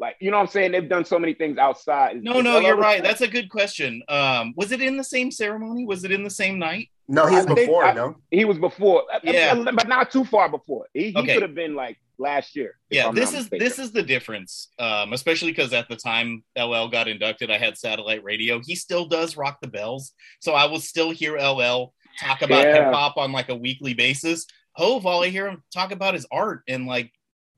[0.00, 0.72] Like, you know what I'm saying?
[0.72, 2.22] They've done so many things outside.
[2.22, 3.02] No, is no, you're right.
[3.02, 4.02] That's a good question.
[4.08, 5.84] Um, was it in the same ceremony?
[5.86, 6.88] Was it in the same night?
[7.08, 7.84] No, he's I think before.
[7.84, 9.02] I- no, he was before.
[9.24, 9.54] Yeah.
[9.54, 10.86] but not too far before.
[10.94, 11.34] He, he Okay.
[11.34, 12.76] could have been like last year.
[12.90, 13.58] Yeah, I'm this is mistaken.
[13.58, 14.68] this is the difference.
[14.78, 18.60] Um, especially because at the time LL got inducted, I had satellite radio.
[18.64, 22.84] He still does rock the bells, so I will still hear LL talk about Yeah.
[22.84, 24.46] hip hop on like a weekly basis.
[24.74, 27.10] Hove, all I hear him talk about is art and like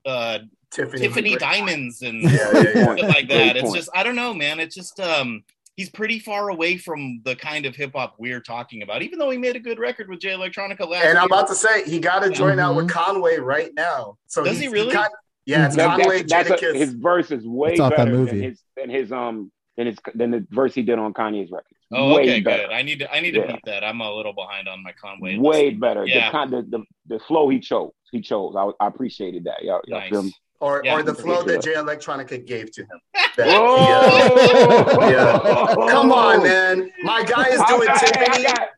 [0.05, 0.39] uh
[0.71, 1.01] Tiffany.
[1.01, 2.95] Tiffany diamonds and Yeah, yeah, yeah.
[2.95, 3.55] shit like Great that.
[3.57, 3.75] It's point.
[3.75, 4.59] just I don't know, man.
[4.59, 5.43] It's just um
[5.77, 9.29] he's pretty far away from the kind of hip hop we're talking about, even though
[9.29, 11.37] he made a good record with Jay Electronica last And I'm year.
[11.39, 12.91] about to say he got to join out with Mhm.
[12.91, 14.17] Conway right now.
[14.27, 14.93] So Does he he's- really?
[14.93, 15.11] got-
[15.45, 18.25] yeah, it's That- Conway, that's, that's a, his verse is way It's off that better
[18.25, 21.65] than his than his um than his than the verse he did on Kanye's record.
[21.93, 22.63] Oh, way okay, better.
[22.67, 22.71] good.
[22.71, 23.47] I need to I need to Yeah.
[23.53, 23.83] beat that.
[23.83, 25.37] I'm a little behind on my Conway.
[25.37, 25.79] Way list.
[25.81, 26.05] better.
[26.05, 26.31] Yeah.
[26.45, 26.83] The, the, the
[27.15, 27.91] the flow he chose.
[28.11, 28.55] He chose.
[28.57, 29.63] I, I appreciated that.
[29.63, 30.09] Y'all, y'all Nice.
[30.09, 30.33] feel me?
[30.61, 30.95] Or, Yeah.
[30.95, 32.99] or the flow that Jay Electronica gave to him.
[33.37, 35.09] That- Oh!
[35.09, 35.89] yeah.
[35.91, 36.91] Come on, man.
[37.03, 38.25] My guy is doing got- Tiffany.
[38.29, 38.69] I got,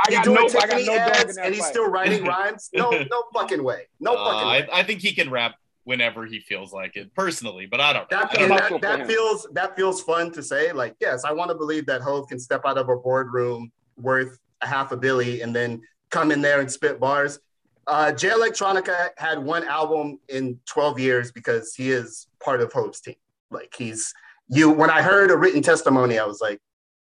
[0.00, 1.70] I He's doing no, I got Tiffany no ads, that and he's fight.
[1.70, 2.70] still writing rhymes.
[2.72, 3.88] No, no fucking way.
[4.00, 4.68] No Uh, fucking way.
[4.72, 8.10] I, I think he can rap whenever he feels like it, personally, but I don't
[8.10, 8.18] know.
[8.20, 8.56] That, don't know.
[8.56, 10.72] that, that feels that feels fun to say.
[10.72, 14.38] Like, yes, I want to believe that Hove can step out of a boardroom worth
[14.62, 17.38] a half a billy and then come in there and spit bars.
[17.86, 23.00] Uh, Jay Electronica had one album in 12 years because he is part of Hov's
[23.00, 23.16] team.
[23.50, 24.12] Like he's
[24.48, 24.70] you.
[24.70, 26.58] When I heard a written testimony, I was like,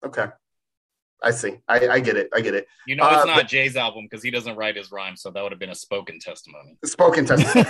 [0.04, 0.26] okay,
[1.22, 1.58] I see.
[1.68, 2.28] I, I get it.
[2.34, 2.66] I get it.
[2.86, 5.30] You know, it's Uh, not but- Jay's album because he doesn't write his rhymes, so
[5.30, 6.76] that would have been a spoken testimony.
[6.84, 7.66] Spoken testimony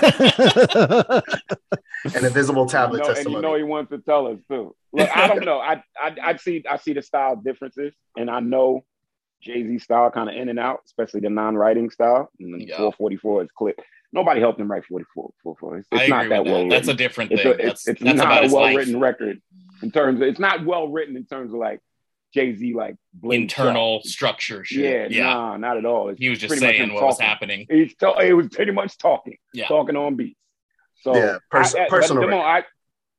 [2.05, 4.75] An invisible visible You tablet know, and you know he wants to tell us too.
[4.93, 5.59] Look, I don't know.
[5.59, 8.85] I, I I see I see the style differences, and I know
[9.43, 12.31] Jay Z style kind of in and out, especially the non-writing style.
[12.41, 12.77] And then Yeah.
[12.77, 13.81] 444 is clip.
[14.13, 15.31] Nobody helped him write 44.
[15.43, 15.79] 44.
[15.79, 16.71] It's, it's I not agree that with well that.
[16.71, 16.97] That's a written.
[16.97, 17.53] different It's, thing.
[17.53, 18.77] a, that's it's, it's that's about not a his well life.
[18.77, 19.43] written record
[19.83, 20.21] in terms.
[20.21, 21.81] Of, it's not well written in terms of like
[22.33, 24.07] Jay Z like internal shot.
[24.07, 25.11] structure shit.
[25.13, 25.35] Yeah, Yeah.
[25.35, 26.09] nah, not at all.
[26.09, 27.67] It's He was just saying him what was happening.
[27.71, 29.67] He's to- it was pretty much talking, Yeah.
[29.69, 30.39] talking on beats.
[31.03, 32.65] So Yeah, pers- I- I- personal But, Damone, I,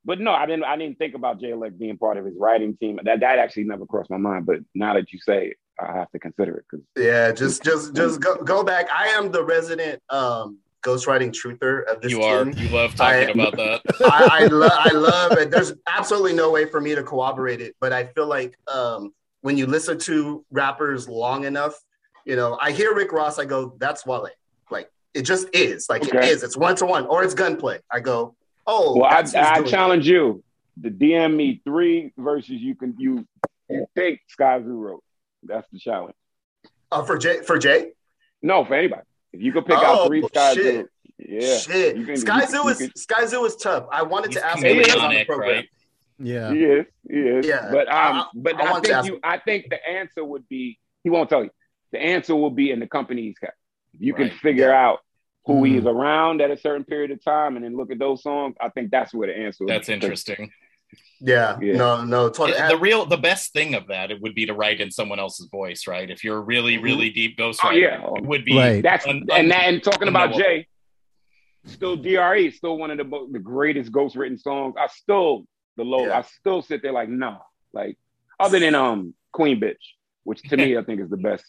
[0.03, 0.63] but no, I didn't.
[0.65, 2.99] I didn't think about Jay Elect being part of his writing team.
[3.03, 4.45] That that actually never crossed my mind.
[4.45, 7.93] But now that you say it, I have to consider it because Yeah, just just
[7.95, 8.87] just go, go back.
[8.91, 12.49] I am the resident um ghostwriting truther of this You are.
[12.49, 13.81] You love talking I- about that.
[14.01, 15.51] I, I, lo- I love it.
[15.51, 19.11] There's absolutely no way for me to corroborate it, but I feel like um,
[19.41, 21.75] when you listen to rappers long enough,
[22.25, 24.27] You know, I hear Rick Ross, I go, that's Wale.
[24.69, 25.87] Like it just is.
[25.89, 26.17] Like Okay.
[26.19, 26.43] it is.
[26.43, 27.79] It's one to one, or it's gunplay.
[27.91, 28.35] I go,
[28.65, 29.69] oh, Well, I, that's I doing it.
[29.71, 30.43] challenge you
[30.83, 33.25] to DM me three verses you can you,
[33.69, 35.03] you think Skyzoo wrote.
[35.47, 36.15] That's the challenge.
[36.91, 37.41] Uh, for Jay.
[37.41, 37.91] For Jay.
[38.41, 39.01] No, for anybody.
[39.33, 40.63] If you could pick Oh, out three Sky shit.
[40.63, 40.87] Zoo,
[41.19, 41.97] yeah, Shit.
[41.97, 43.85] You can- Sky you- Zoo you is can- Skyzoo is tough.
[43.91, 45.49] I wanted to ask him he was on the program.
[45.55, 45.69] right?
[46.19, 46.51] Yeah.
[46.53, 46.85] He is.
[47.09, 47.45] He is.
[47.47, 47.69] Yeah.
[47.71, 49.13] But um, I- but I I, want think you.
[49.15, 49.19] him.
[49.23, 51.49] I think the answer would be he won't tell you.
[51.91, 53.57] The answer will be in the company he's kept.
[53.93, 54.29] If you Right.
[54.29, 54.99] can figure out
[55.45, 55.67] who Mm.
[55.75, 58.69] he's around at a certain period of time, and then look at those songs, I
[58.69, 59.65] think that's where the answer.
[59.65, 59.93] That's be.
[59.93, 60.51] interesting.
[61.19, 61.57] Yeah.
[61.61, 61.73] Yeah.
[61.77, 62.03] No.
[62.03, 62.29] No.
[62.29, 62.57] Totally.
[62.57, 65.19] Yeah, the real, the best thing of that it would be to write in someone
[65.19, 66.09] else's voice, right?
[66.09, 66.83] If you're a really, Mhm.
[66.83, 68.17] really deep ghostwriter, Oh, yeah.
[68.17, 68.83] it would be Right.
[68.83, 70.39] That's Un- and that, and talking about unknowable.
[70.45, 70.67] Jay,
[71.65, 74.75] still DRE, still one of the the greatest ghost written songs.
[74.79, 75.45] I still
[75.75, 76.05] the low.
[76.07, 76.19] Yeah.
[76.19, 77.39] I still sit there like no,
[77.73, 77.97] like
[78.39, 79.75] other than um Queen Bitch,
[80.23, 81.45] which to me I think is the best.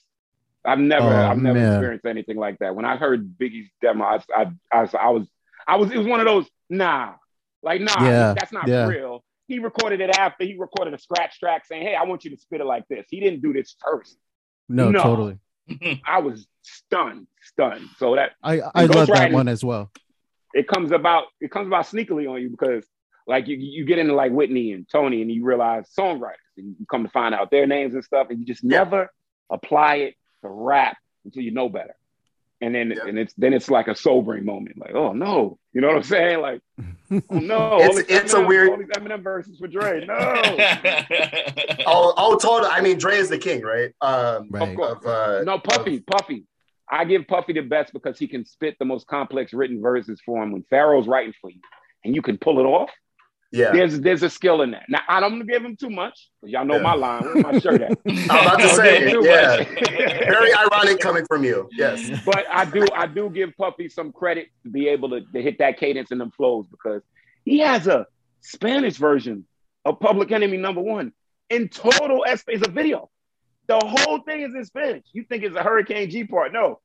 [0.64, 1.72] I've never Oh, I've never man.
[1.74, 2.74] experienced anything like that.
[2.74, 5.29] When I heard Biggie's demo, I I, I, was- I was
[5.66, 7.14] I was it was one of those nah,
[7.62, 8.87] like nah, Yeah, that's not yeah.
[8.87, 9.22] real.
[9.48, 12.37] He recorded it after he recorded a scratch track saying, "Hey, I want you to
[12.37, 14.16] spit it like this." He didn't do this first.
[14.68, 15.02] No, No.
[15.02, 15.38] totally.
[16.06, 17.88] I was stunned, stunned.
[17.96, 19.90] So that I I love that one as well.
[20.54, 22.87] it comes about it comes about sneakily on you because
[23.26, 26.87] like you you get into like Whitney and Tony and you realize songwriters and you
[26.90, 29.11] come to find out their names and stuff and you just never
[29.50, 31.94] apply it to rap until you know better.
[32.60, 33.06] And then Yeah.
[33.08, 36.02] and it's then it's like a sobering moment, like oh no, you know what I'm
[36.02, 36.40] saying?
[36.40, 36.60] Like
[37.30, 40.04] oh no, It's- these it's a weird- all these Eminem verses for Dre.
[40.04, 40.16] No,
[41.86, 42.70] Oh, oh, totally.
[42.70, 43.92] I mean, Dre is the king, right?
[44.00, 44.68] Um, Right.
[44.68, 45.04] of course.
[45.04, 46.44] Of, uh, no, Puffy, Puffy.
[46.90, 50.42] I give Puffy the best because he can spit the most complex written verses for
[50.42, 51.60] him when Pharaoh's writing for you,
[52.04, 52.90] and you can pull it off.
[53.50, 53.72] Yeah.
[53.72, 54.84] There's there's a skill in that.
[54.88, 56.28] Now I don't give him too much.
[56.40, 56.82] 'cause Y'all know Yeah.
[56.82, 57.22] my line.
[57.22, 57.98] Where's my shirt at?
[58.08, 59.64] I'm about to say, give him too yeah.
[59.64, 61.68] Very ironic coming from you.
[61.72, 62.11] Yes.
[62.26, 65.58] but I do I do give Puffy some credit to be able to, to hit
[65.58, 67.02] that cadence and them flows because
[67.44, 68.06] he has a
[68.40, 69.46] Spanish version
[69.84, 71.12] of Public Enemy number one
[71.50, 73.11] in total it's a video.
[73.66, 75.04] The whole thing is in Spanish.
[75.12, 76.52] You think it's a Hurricane G part?
[76.52, 76.80] No,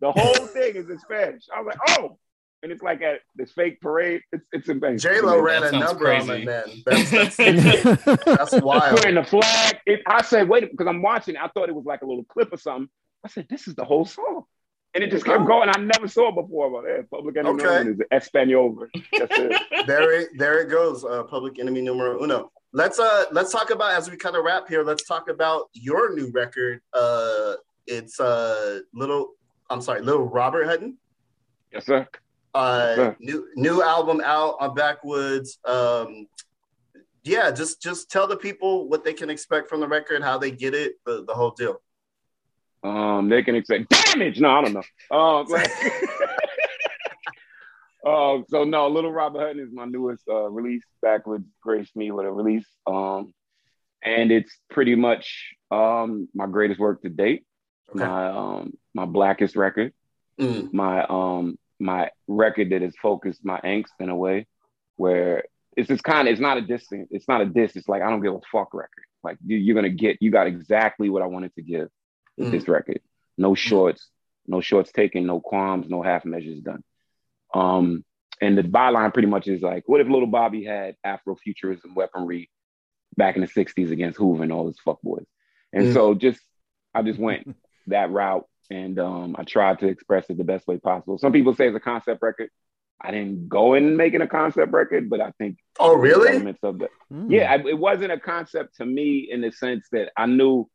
[0.00, 1.44] the whole thing is in Spanish.
[1.54, 2.18] I was like, oh,
[2.62, 4.22] and it's like at this fake parade.
[4.32, 4.98] It's it's amazing.
[4.98, 6.42] J Lo ran a sounds number on crazy.
[6.42, 6.82] it, man.
[6.84, 8.96] That's that's, that's wild.
[8.98, 9.78] Putting the flag.
[9.86, 11.36] It, I said, wait, because I'm watching.
[11.36, 12.88] I thought it was like a little clip or something.
[13.24, 14.44] I said, this is the whole song.
[14.94, 15.68] And it just kept going.
[15.68, 16.70] I never saw it before.
[16.70, 17.62] But yeah, Public Enemy Okay.
[17.64, 19.04] number one is Espanol version.
[19.18, 19.62] That's it.
[19.86, 21.04] There it there it goes.
[21.04, 22.50] Uh, public enemy numero uno.
[22.72, 24.82] Let's uh let's talk about as we kind of wrap here.
[24.82, 26.80] Let's talk about your new record.
[26.92, 27.54] Uh,
[27.86, 29.34] it's uh little.
[29.70, 30.96] I'm sorry, little Robert Hutton.
[31.72, 32.06] Yes, sir.
[32.58, 33.16] Uh, Sure.
[33.20, 35.58] new new album out on Backwoodz.
[35.64, 36.26] Um,
[37.22, 40.50] yeah, just just tell the people what they can expect from the record, how they
[40.50, 41.76] get it, the, the whole deal.
[42.82, 44.40] Um, they can expect damage.
[44.40, 45.16] No, I don't know.
[45.16, 45.70] Um, like-
[48.06, 50.84] Um, so no, Little Robert Hutton is my newest uh, release.
[51.04, 53.34] Backwoodz graced me with a release, um,
[54.02, 57.44] and it's pretty much um, my greatest work to date.
[57.90, 57.98] Okay.
[58.04, 59.92] My um, my blackest record.
[60.40, 64.46] Mm, my um my record that has focused my angst in a way
[64.96, 65.44] where
[65.76, 68.10] it's just kind of it's not a diss it's not a diss it's like I
[68.10, 69.04] don't give a fuck record.
[69.22, 71.88] Like you, you're gonna get you got exactly what I wanted to give
[72.36, 72.52] with Mm.
[72.52, 73.00] this record.
[73.36, 74.08] No shorts
[74.46, 76.82] no shorts taken no qualms no half measures done.
[77.54, 78.04] Um
[78.40, 82.50] and the byline pretty much is like what if little Bobby had Afrofuturism weaponry
[83.16, 85.26] back in the 60s against Hoover and all his fuckboys?
[85.72, 85.92] And Mm.
[85.92, 86.40] so just
[86.94, 87.54] I just went
[87.86, 91.18] that route and um, I tried to express it the best way possible.
[91.18, 92.50] Some people say it's a concept record.
[93.00, 96.30] I didn't go in making a concept record, but I think Oh, really?
[96.30, 97.26] elements of the Mm.
[97.30, 100.68] yeah, I, it wasn't a concept to me in the sense that I knew,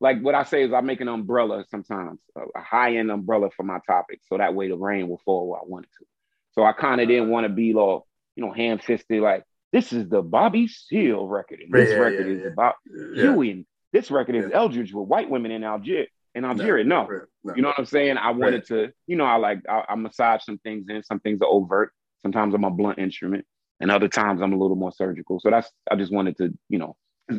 [0.00, 3.50] like what I say is I make an umbrella sometimes, a, a high end umbrella
[3.50, 6.06] for my topic, so that way the rain will fall where I want it to.
[6.52, 9.92] So I kind of didn't want to be all you know ham fisted like this
[9.92, 12.48] is the Bobby Seale record, and this Yeah, record yeah, is yeah.
[12.48, 12.74] about
[13.14, 13.22] Yeah.
[13.32, 14.56] Huey, and this record is Yeah.
[14.56, 16.06] Eldridge with white women in Algeria.
[16.36, 17.08] In Algeria, no.
[17.42, 17.54] No.
[17.56, 18.18] You know what I'm saying?
[18.18, 21.02] I wanted to, you know, I like I, I massage some things in.
[21.02, 21.92] Some things are overt.
[22.20, 23.46] Sometimes I'm a blunt instrument,
[23.80, 25.40] and other times I'm a little more surgical.
[25.40, 26.94] So that's I just wanted to, you know,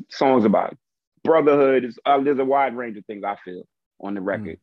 [0.09, 0.75] songs about
[1.23, 1.85] brotherhood.
[1.85, 3.67] Is, uh, there's a wide range of things I feel
[4.01, 4.59] on the record.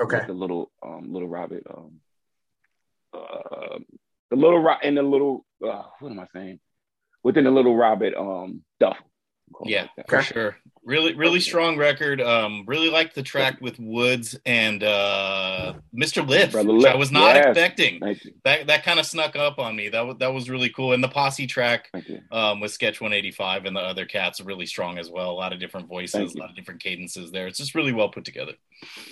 [0.00, 0.22] Okay.
[0.26, 2.00] The little um little Robert um
[3.12, 3.78] uh
[4.30, 6.58] the little Ro- and the little uh, what am I saying?
[7.22, 9.04] Within the little Robert um duffel.
[9.52, 10.56] Call it Yeah, like for sure.
[10.86, 12.20] Really, really strong record.
[12.20, 16.26] Um, really like the track with Woods and uh, Mr.
[16.28, 17.46] Lif, Brother which I was not yes.
[17.46, 18.00] expecting.
[18.44, 19.88] That that kind of snuck up on me.
[19.88, 20.92] That was that was really cool.
[20.92, 21.90] And the posse track
[22.30, 25.30] um, with Sketch 185 and the other cats really strong as well.
[25.30, 27.46] A lot of different voices, a lot of different cadences there.
[27.46, 28.52] It's just really well put together.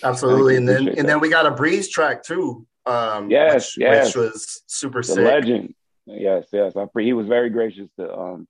[0.05, 0.57] Absolutely.
[0.57, 1.13] And then Appreciate and that.
[1.15, 2.67] then we got a breeze track too.
[2.85, 4.07] Um Yes, which, yes.
[4.09, 5.25] which was super The sick.
[5.25, 5.75] legend.
[6.05, 6.75] Yes, yes.
[6.77, 8.47] I, he was very gracious to um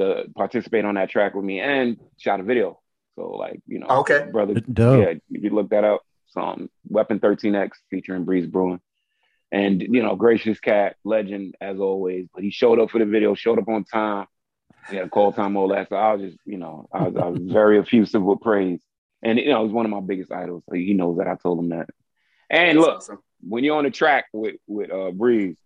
[0.00, 2.80] to participate on that track with me and shot a video.
[3.16, 4.28] So like you know, Okay.
[4.32, 4.54] brother.
[4.54, 5.00] Dope.
[5.00, 8.80] Yeah, if you look that up, it's um, Weapon 13X featuring Breeze Brewin.
[9.52, 12.26] And you know, gracious cat, legend as always.
[12.34, 14.26] But he showed up for the video, showed up on time.
[14.88, 15.88] He had a call time, all that.
[15.88, 18.80] So I was just, you know, I was, I was very effusive with praise.
[19.22, 20.62] And you know, he's one of my biggest idols.
[20.68, 21.90] So he knows that I told him that.
[22.48, 23.18] And That's look, awesome.
[23.46, 25.56] when you're on the track with with uh, Breeze,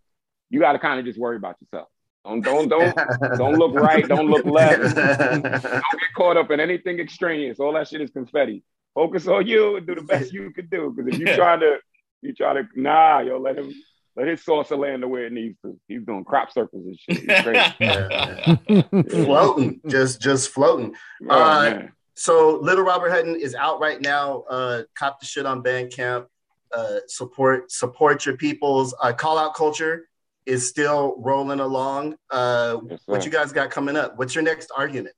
[0.51, 1.89] you got to kind of just worry about yourself.
[2.25, 2.95] Don't don't don't
[3.37, 4.95] don't look right, don't look left.
[4.97, 5.83] don't get
[6.17, 7.61] caught up in anything extraneous.
[7.61, 8.63] All that shit is confetti.
[8.95, 10.93] Focus on you and do the best you can do.
[10.97, 11.79] Because if you try to,
[12.23, 13.73] you try to, nah, yo, let him,
[14.17, 15.79] let his saucer land the way it needs to.
[15.89, 17.29] He's doing crop circles and shit.
[17.29, 19.09] He's crazy.
[19.25, 20.95] floating, just just floating.
[21.29, 21.83] Oh, Uh.
[22.17, 24.45] So Little Robert Hutton is out right now.
[24.49, 26.27] Uh, cop the shit on Bandcamp.
[26.73, 28.95] Uh, support support your peoples.
[29.03, 30.09] Uh, Call out culture
[30.47, 32.17] is still rolling along.
[32.31, 34.17] Uh, Yes, what you guys got coming up?
[34.17, 35.15] What's your next argument?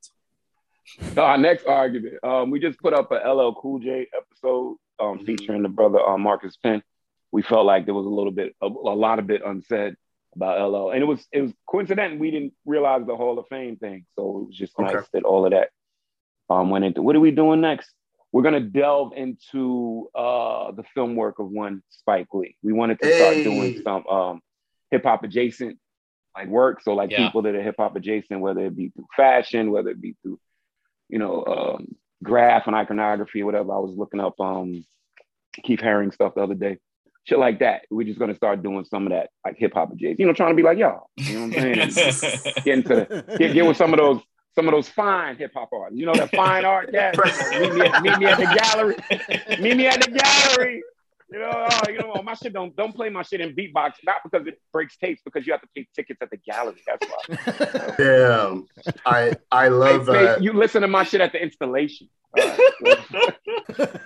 [1.13, 5.19] So our next argument, um, we just put up a LL Cool J episode um,
[5.19, 5.25] Mhm.
[5.25, 6.81] featuring the brother uh, Marcus Penn.
[7.31, 9.95] We felt like there was a little bit, a, a lot of bit unsaid
[10.33, 12.17] about LL, and it was it was coincidental.
[12.17, 14.93] we didn't realize the Hall of Fame thing, so it was just Okay.
[14.93, 15.69] nice that all of that
[16.49, 17.01] um, went into.
[17.01, 17.91] What are we doing next?
[18.31, 22.55] We're gonna delve into uh, the film work of one Spike Lee.
[22.63, 24.41] We wanted to start doing some um,
[24.91, 25.77] hip hop adjacent
[26.35, 26.81] like work.
[26.81, 27.25] So like Yeah.
[27.25, 30.39] people that are hip hop adjacent, whether it be through fashion, whether it be through,
[31.09, 33.73] you know, um, graph and iconography or whatever.
[33.73, 34.85] I was looking up um,
[35.63, 36.77] Keith Haring stuff the other day.
[37.25, 37.81] Shit like that.
[37.89, 40.19] We're just gonna start doing some of that like hip hop adjacent.
[40.19, 41.09] You know, trying to be like y'all.
[41.17, 42.53] You know what I'm saying?
[42.63, 44.21] get into the get, get with some of those
[44.55, 45.99] some of those fine hip hop artists.
[45.99, 47.17] You know that fine art cat.
[47.59, 48.95] meet, me at, meet me at the gallery.
[49.61, 50.83] Meet me at the gallery.
[51.29, 54.17] You know, oh, you know, my shit don't don't play my shit in beatbox, not
[54.23, 56.81] because it breaks tapes, because you have to pay tickets at the gallery.
[56.87, 57.95] That's why.
[57.97, 58.65] Damn,
[59.05, 62.07] I I love Hey, uh, you listen to my shit at the installation.
[62.33, 62.59] All right.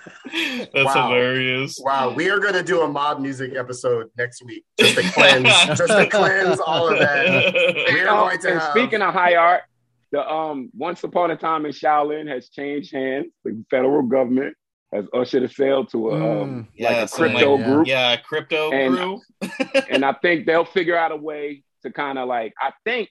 [0.72, 1.08] That's Wow.
[1.08, 1.76] hilarious.
[1.80, 5.46] Wow, we are going to do a mob music episode next week just to cleanse,
[5.78, 7.54] just to cleanse all of that.
[7.92, 8.70] We are going to and have.
[8.72, 9.62] speaking of high art,
[10.10, 13.26] the um once upon a time in Shaolin has changed hands.
[13.44, 14.56] The federal government
[14.92, 17.86] has ushered a sale to a um, Mm, like a crypto like- group.
[17.86, 19.20] Yeah, crypto And- crew.
[19.90, 23.08] and I think they'll figure out a way to kind of like I think.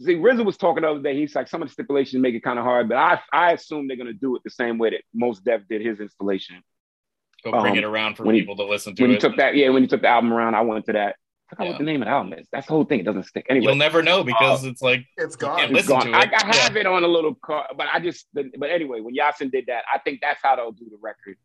[0.00, 1.14] See, RZA was talking the other day.
[1.16, 3.86] He's like some of the stipulations make it kind of hard, but I I assume
[3.86, 6.62] they're gonna do it the same way that Mos Def did his installation
[7.44, 9.14] Go bring um, it around for when he- people to listen to when it.
[9.14, 9.54] he took that.
[9.54, 11.14] Yeah, when he took the album around, I went to that.
[11.50, 11.70] I forgot Yeah.
[11.72, 12.46] what the name of the album is.
[12.52, 13.00] That's the whole thing.
[13.00, 13.46] It doesn't stick.
[13.50, 15.60] Anyway, You'll never know because it's like it's gone.
[15.60, 16.06] it's listen gone.
[16.06, 16.30] to I, it.
[16.34, 18.26] I have it on a little car, but I just.
[18.32, 21.36] But anyway, when Yasiin did that, I think that's how they'll do the record.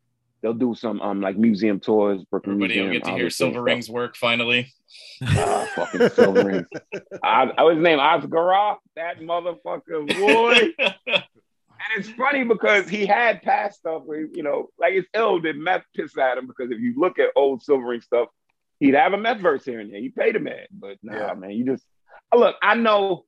[0.42, 2.24] They'll do some um like museum tours.
[2.24, 3.64] Brooklyn everybody will get to hear obviously, Silver stuff.
[3.66, 4.72] Rings work finally.
[5.22, 6.66] Ah, fucking Cilvaringz.
[7.22, 11.14] I, I was named Oscar that motherfucker boy.
[11.82, 15.56] And it's funny because he had past stuff where, you know, like it's ill that
[15.56, 18.28] meth piss at him because if you look at old Silver Silvering stuff,
[18.80, 20.00] he'd have a meth verse here and there.
[20.00, 21.34] You paid a man, but nah, Yeah.
[21.34, 21.84] man, you just
[22.34, 22.56] look.
[22.62, 23.24] I know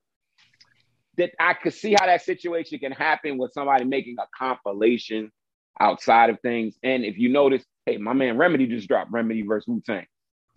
[1.19, 5.31] that I could see how that situation can happen with somebody making a compilation
[5.79, 6.77] outside of things.
[6.83, 10.07] And if you notice, hey, my man Remedy just dropped Remedy versus Wu Tang.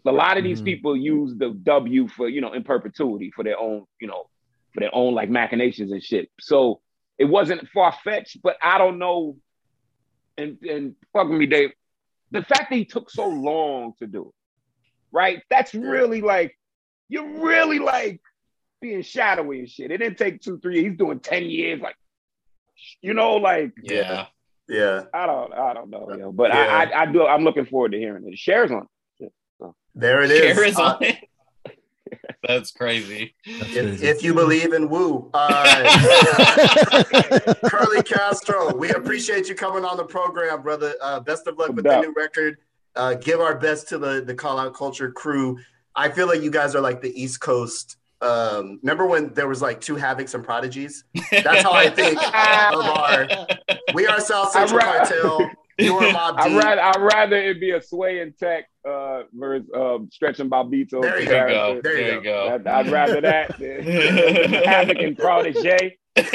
[0.07, 0.65] A lot of these Mhm.
[0.65, 4.29] people use the W for you know in perpetuity for their own you know
[4.73, 6.29] for their own like machinations and shit.
[6.39, 6.81] So
[7.17, 9.37] it wasn't far fetched, but I don't know.
[10.37, 11.71] And and fuck me, Dave.
[12.31, 14.33] The fact that he took so long to do it,
[15.11, 15.41] right?
[15.49, 16.57] That's really like
[17.09, 18.21] you're really like
[18.81, 19.91] being shadowy and shit.
[19.91, 20.83] It didn't take two, three.
[20.87, 21.95] He's doing ten years, like
[23.01, 24.27] you know, like Yeah.
[24.67, 26.31] Yeah, I don't, I don't know, yo.
[26.31, 26.57] But Yeah.
[26.65, 27.25] I, I, I do.
[27.25, 28.35] I'm looking forward to hearing it.
[28.35, 28.87] Cher's on.
[29.93, 30.55] there it is.
[30.57, 31.17] Cher's is Uh, on it.
[32.47, 33.35] That's crazy.
[33.45, 34.07] That's if, crazy.
[34.07, 35.83] if you believe in Wu, uh,
[37.65, 40.93] Curly Castro, we appreciate you coming on the program, brother.
[41.01, 42.57] Uh, best of luck with the new record.
[42.95, 45.59] Uh, give our best to the the Call Out Culture crew.
[45.95, 47.97] I feel like you guys are like the East Coast.
[48.21, 51.03] Um, remember when there was like two Havocs and Prodigies?
[51.31, 53.27] That's how I think of our.
[53.93, 55.51] We are South Central ra- Cartel.
[55.77, 60.09] You're Mob I'd rather, I'd rather it be a sway and tech uh, versus um,
[60.11, 61.01] stretching Bobbito.
[61.01, 61.73] There you There you go.
[61.75, 61.81] go.
[61.81, 62.47] There you There you go.
[62.53, 63.83] I'd, I'd rather that than
[64.63, 65.97] Havoc and Protege.
[66.15, 66.31] once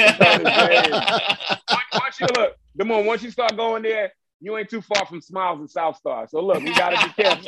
[2.19, 5.69] you look, Damone, once you start going there, you ain't too far from Smiles and
[5.69, 6.27] South Star.
[6.27, 7.43] So look, we gotta be careful.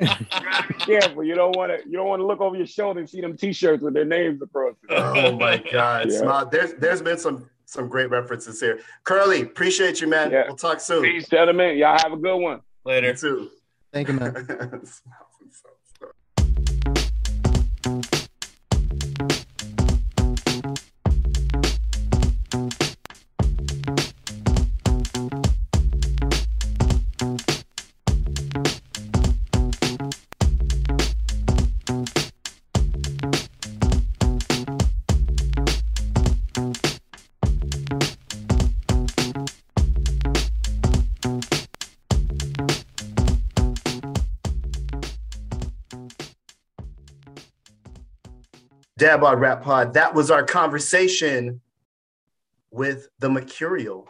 [0.00, 1.24] you gotta be careful.
[1.32, 1.88] You don't want to.
[1.88, 4.42] You don't want to look over your shoulder and see them T-shirts with their names
[4.42, 4.74] across.
[4.88, 4.90] It.
[4.90, 6.18] Oh my God, Yeah.
[6.18, 6.46] Smile.
[6.50, 8.80] There's there's been some some great references here.
[9.04, 10.30] Curly, appreciate you, man.
[10.30, 10.44] Yeah.
[10.48, 11.02] We'll talk soon.
[11.04, 11.78] Peace, gentlemen.
[11.78, 12.60] Y'all have a good one.
[12.84, 13.14] You Later.
[13.14, 13.50] too.
[13.92, 14.82] Thank you, man.
[49.02, 49.20] Smiles and South Star.
[49.20, 49.94] Dad Bod Rap Pod.
[49.94, 51.60] That was our conversation
[52.70, 54.08] with the Mercurial,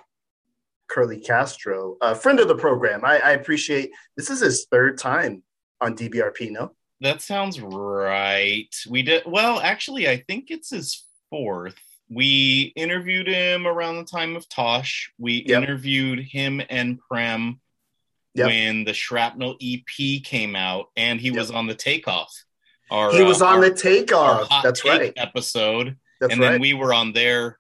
[0.89, 3.05] Curly Castro, a friend of the program.
[3.05, 5.43] I, I appreciate this is his third time
[5.81, 6.73] on DBRP, no?
[7.01, 8.69] That sounds right.
[8.89, 11.75] We did well, actually, I think it's his fourth.
[12.09, 15.11] We interviewed him around the time of Tosh.
[15.19, 15.63] We Yep.
[15.63, 17.61] interviewed him and Prem
[18.35, 18.47] Yep.
[18.47, 22.33] when the Shrapnel EP came out, and he was on the takeoff.
[22.93, 24.49] Our, He was uh, on our- the takeoff.
[24.49, 25.13] hot That's take right.
[25.17, 26.53] episode, That's and right.
[26.53, 27.59] then we were on their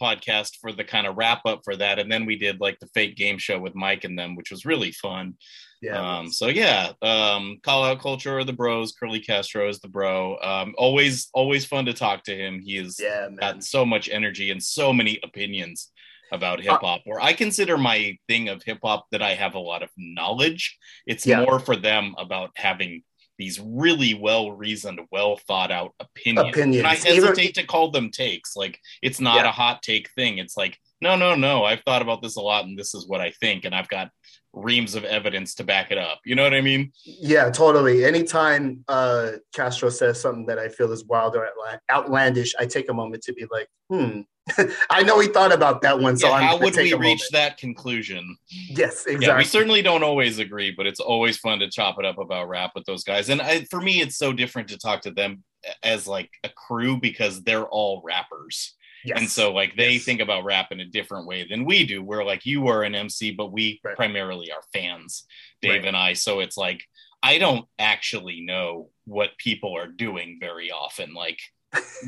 [0.00, 2.86] podcast for the kind of wrap up for that, and then we did like the
[2.88, 5.34] fake game show with Mike and them, which was really fun.
[5.80, 6.18] yeah.
[6.18, 8.92] Um, so yeah, um, call out culture of the bros.
[8.92, 10.36] Curly Castro is the bro.
[10.42, 12.60] Um, always, always fun to talk to him.
[12.60, 13.36] He has yeah, man.
[13.36, 15.90] got so much energy and so many opinions
[16.32, 17.00] about hip hop.
[17.04, 20.76] Where I consider my thing of hip hop that I have a lot of knowledge.
[21.06, 21.42] It's Yeah.
[21.44, 23.02] more for them about having
[23.38, 26.50] these really well reasoned, well thought out opinions.
[26.50, 26.76] Opinions.
[26.78, 28.56] And I Even- hesitate to call them takes.
[28.56, 29.48] Like it's not Yeah.
[29.48, 30.38] a hot take thing.
[30.38, 31.64] It's like no, no, no.
[31.64, 34.10] I've thought about this a lot, and this is what I think, and I've got
[34.54, 36.20] reams of evidence to back it up.
[36.24, 36.90] You know what I mean?
[37.04, 38.06] Yeah, totally.
[38.06, 41.46] Anytime uh, Castro says something that I feel is wild or
[41.92, 44.22] outlandish, I take a moment to be like, hmm.
[44.90, 48.36] I know he thought about that one, so Yeah, how would we reach that conclusion?
[48.48, 49.26] Yes, exactly.
[49.26, 52.48] Yeah, we certainly don't always agree, but it's always fun to chop it up about
[52.48, 53.28] rap with those guys.
[53.28, 55.42] And I, for me, it's so different to talk to them
[55.82, 58.74] as like a crew because they're all rappers.
[59.04, 59.18] Yes.
[59.18, 60.04] And so like they Yes.
[60.04, 62.02] think about rap in a different way than we do.
[62.02, 63.96] We're like you are an MC, but we Right.
[63.96, 65.24] primarily are fans,
[65.60, 65.84] Dave Right.
[65.86, 66.12] and I.
[66.12, 66.84] So it's like
[67.22, 71.40] I don't actually know what people are doing very often, like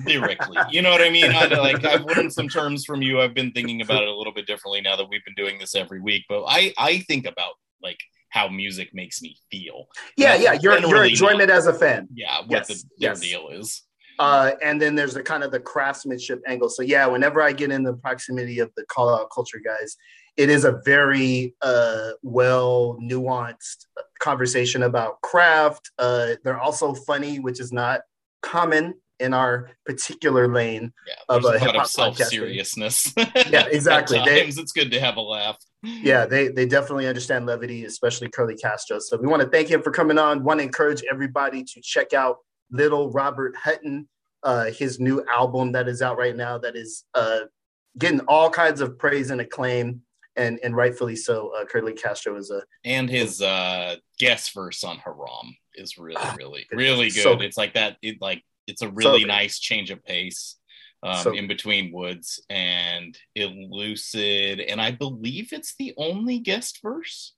[0.04, 0.58] lyrically.
[0.70, 1.30] You know what I mean?
[1.32, 3.20] I, like I've learned some terms from you.
[3.20, 5.74] I've been thinking about it a little bit differently now that we've been doing this
[5.74, 6.24] every week.
[6.28, 7.52] But I I think about
[7.82, 7.98] like
[8.30, 9.86] how music makes me feel.
[10.16, 12.08] yeah, That's yeah, your your enjoyment as a fan.
[12.14, 13.20] Yeah, what Yes, the, yes.
[13.20, 13.82] deal is.
[14.18, 16.68] Uh, and then there's the kind of the craftsmanship angle.
[16.68, 19.96] So yeah, whenever I get in the proximity of the call out culture guys,
[20.36, 23.86] it is a very uh, well nuanced
[24.18, 25.90] conversation about craft.
[25.98, 28.00] Uh, they're also funny, which is not
[28.42, 30.92] common in our particular lane.
[31.06, 33.12] Yeah, Of a a of self seriousness.
[33.50, 34.20] Yeah, exactly.
[34.24, 35.56] They- it's good to have a laugh.
[35.82, 38.98] Yeah, they they definitely understand levity, especially Curly Castro.
[38.98, 40.42] So we want to thank him for coming on.
[40.42, 42.38] Want to encourage everybody to check out
[42.70, 44.08] Little Robert Hutton,
[44.42, 46.58] uh, his new album that is out right now.
[46.58, 47.40] That is uh,
[47.96, 50.02] getting all kinds of praise and acclaim,
[50.36, 51.52] and and rightfully so.
[51.56, 56.34] Uh, Curly Castro is a And his uh guest verse on Haram is really, Ah,
[56.36, 57.22] really, really good.
[57.22, 57.98] so- it's like that.
[58.02, 59.28] It like it's a really good.
[59.28, 60.56] nice change of pace
[61.02, 67.34] um, So- in between Woods and Elucid, and I believe it's the only guest verse.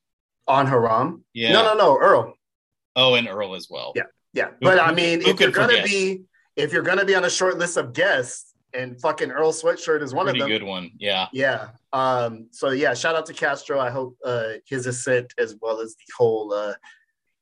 [0.49, 1.25] on Haram.
[1.33, 1.53] Yeah.
[1.53, 2.35] No, no, no, Earl.
[2.97, 3.93] Oh, and Earl as well.
[3.95, 4.03] Yeah.
[4.33, 5.85] Yeah, Who- but I mean, if you're gonna forget?
[5.87, 6.23] be
[6.57, 10.13] if you're gonna be on a short list of guests, and fucking Earl Sweatshirt is
[10.15, 10.59] one Pretty of them.
[10.59, 10.91] good one.
[10.99, 11.27] Yeah.
[11.33, 11.71] Yeah.
[11.93, 13.79] Um, so yeah, shout out to Castro.
[13.81, 16.75] I hope uh, his ascent as well as the whole uh,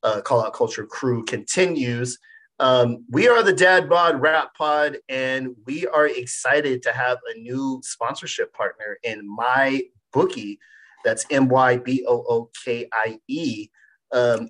[0.03, 2.19] uh, Call Out Culture crew continues.
[2.61, 7.39] Um, we are the Dad Bod Rap Pod, and we are excited to have a
[7.39, 10.59] new sponsorship partner in my bookie.
[11.05, 13.69] That's M Y B O O K I E.
[14.13, 14.49] Um,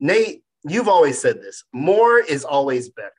[0.00, 3.12] Nate, you've always said this: more is always better.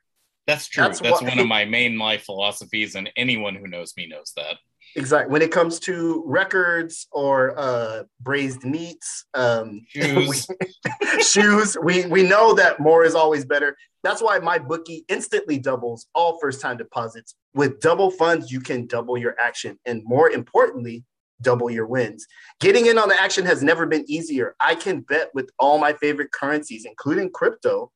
[0.46, 0.84] That's true.
[0.84, 4.32] That's That's, what- one of my main life philosophies, and anyone who knows me knows
[4.36, 4.56] that.
[4.94, 5.32] Exactly.
[5.32, 10.46] When it comes to records or uh, braised meats, um, Shoes.
[10.48, 13.76] we- shoes, we we know that more is always better.
[14.06, 17.34] That's why MyBookie instantly doubles all first time deposits.
[17.54, 21.02] With double funds, you can double your action, and more importantly,
[21.42, 22.24] double your wins.
[22.60, 24.54] Getting in on the action has never been easier.
[24.60, 27.90] I can bet with all my favorite currencies, including crypto.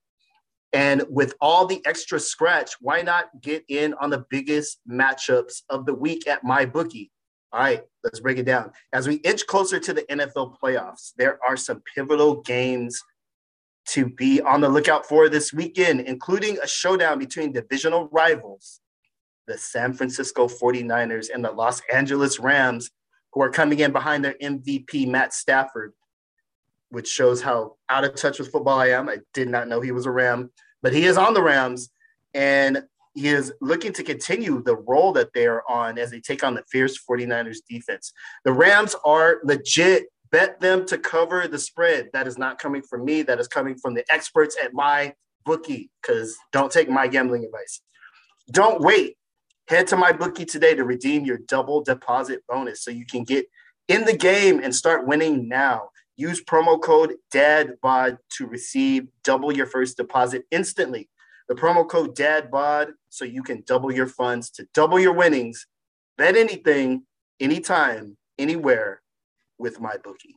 [0.72, 5.86] And with all the extra scratch, why not get in on the biggest matchups of
[5.86, 7.10] the week at MyBookie?
[7.52, 8.72] All right, let's break it down.
[8.92, 13.00] As we inch closer to the NFL playoffs, there are some pivotal games
[13.88, 18.80] to be on the lookout for this weekend, including a showdown between divisional rivals,
[19.46, 22.90] the San Francisco 49ers and the Los Angeles Rams,
[23.32, 25.92] who are coming in behind their MVP, Matt Stafford,
[26.90, 29.08] which shows how out of touch with football I am.
[29.08, 30.50] I did not know he was a Ram,
[30.82, 31.90] but he is on the Rams.
[32.34, 36.44] And he is looking to continue the role that they are on as they take
[36.44, 38.12] on the fierce 49ers defense.
[38.44, 40.04] The Rams are legit.
[40.32, 42.10] Bet them to cover the spread.
[42.12, 43.22] That is not coming from me.
[43.22, 45.14] That is coming from the experts at my
[45.44, 47.80] bookie, because don't take my gambling advice.
[48.50, 49.16] Don't wait.
[49.68, 53.46] Head to MyBookie today to redeem your double deposit bonus so you can get
[53.88, 55.90] in the game and start winning now.
[56.16, 61.08] Use promo code DADBOD to receive double your first deposit instantly.
[61.48, 65.66] The promo code DADBOD so you can double your funds to double your winnings.
[66.18, 67.04] Bet anything,
[67.40, 68.99] anytime, anywhere
[69.60, 70.34] with MyBookie.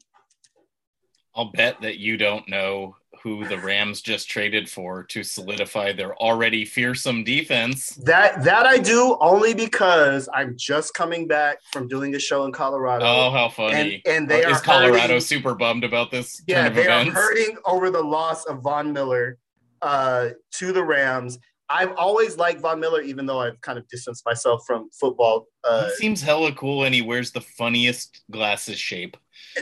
[1.35, 6.15] I'll bet that you don't know who the Rams just traded for to solidify their
[6.17, 7.91] already fearsome defense.
[8.03, 12.51] That that I do only because I'm just coming back from doing a show in
[12.51, 13.05] Colorado.
[13.05, 14.03] Oh, how funny!
[14.05, 16.43] And, and they is are Colorado hurting, super bummed about this?
[16.47, 19.37] Yeah, they are hurting over the loss of Von Miller
[19.81, 21.39] uh, to the Rams.
[21.73, 25.47] I've always liked Von Miller, even though I've kind of distanced myself from football.
[25.63, 29.17] Uh, he seems hella cool, and he wears the funniest glasses shape.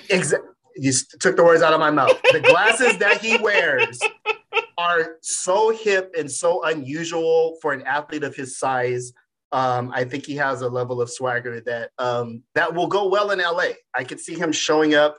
[0.09, 0.41] Exa-
[0.76, 2.20] you took the words out of my mouth.
[2.34, 4.01] The glasses that he wears
[4.78, 9.14] are so hip and so unusual for an athlete of his size.
[9.53, 13.32] Um, I think he has a level of swagger that um, that will go well
[13.32, 13.76] in LA.
[13.95, 15.18] I could see him showing up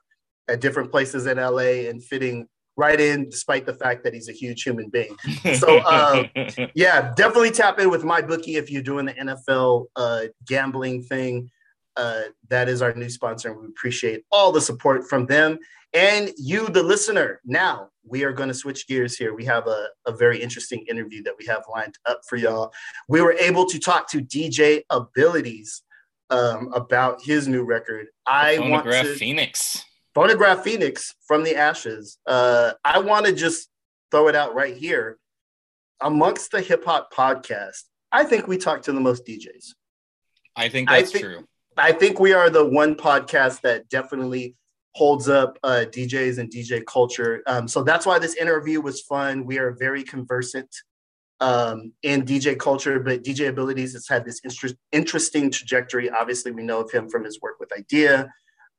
[0.48, 4.32] at different places in LA and fitting right in, despite the fact that he's a
[4.32, 5.16] huge human being.
[5.56, 6.30] So, um,
[6.74, 11.50] Yeah, definitely tap in with MyBookie if you're doing the NFL uh, gambling thing.
[11.96, 15.58] Uh, that is our new sponsor, and we appreciate all the support from them
[15.94, 17.40] and you, the listener.
[17.44, 19.34] Now we are going to switch gears here.
[19.34, 22.72] We have a, a very interesting interview that we have lined up for y'all.
[23.08, 25.82] We were able to talk to DJ Abilities
[26.30, 28.06] um, about his new record.
[28.26, 29.84] I want to Phoenix.
[30.14, 32.18] Phonograph Phoenix from the Ashes.
[32.26, 33.68] Uh, I want to just
[34.10, 35.18] throw it out right here.
[36.00, 39.74] Amongst the hip hop podcast, I think we talk to the most DJs.
[40.56, 41.44] I think I that's think- true.
[41.78, 44.56] I think we are the one podcast that definitely
[44.94, 47.42] holds up uh, DJs and DJ culture.
[47.46, 49.46] Um, so that's why this interview was fun.
[49.46, 50.68] We are very conversant
[51.40, 56.10] um, in DJ culture, but DJ Abilities has had this inter- interesting trajectory.
[56.10, 58.30] Obviously, we know of him from his work with Idea,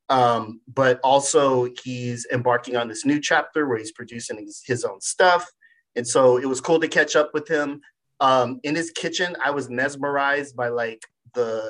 [0.08, 5.00] um, but also he's embarking on this new chapter where he's producing his, his own
[5.00, 5.50] stuff.
[5.96, 7.80] And so it was cool to catch up with him.
[8.20, 11.02] Um, in his kitchen, I was mesmerized by like
[11.34, 11.68] the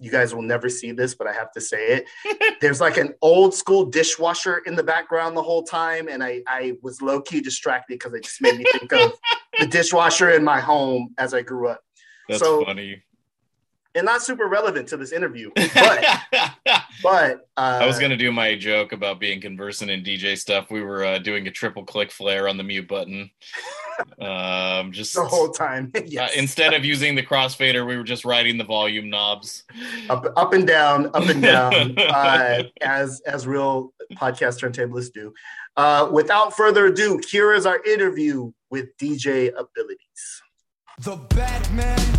[0.00, 1.86] you guys will never see this, but I have to say
[2.26, 2.56] it.
[2.60, 6.74] There's like an old school dishwasher in the background the whole time, and I I
[6.82, 9.12] was low key distracted because it just made me think of
[9.60, 11.80] the dishwasher in my home as I grew up,
[12.28, 13.02] That's so- funny.
[13.94, 15.50] and not super relevant to this interview.
[15.54, 16.04] But
[17.04, 20.70] but uh, I was gonna do my joke about being conversant in DJ stuff.
[20.70, 23.30] We were uh, doing a triple click flare on the mute button.
[24.20, 25.92] Um, just the whole time.
[25.96, 29.62] uh, instead of using the crossfader, we were just riding the volume knobs.
[30.10, 35.32] up, up and down, up and down, uh, as as real podcast turntablists do.
[35.76, 40.42] Uh, without further ado, here is our interview with DJ Abilities.
[40.98, 42.13] The Batman.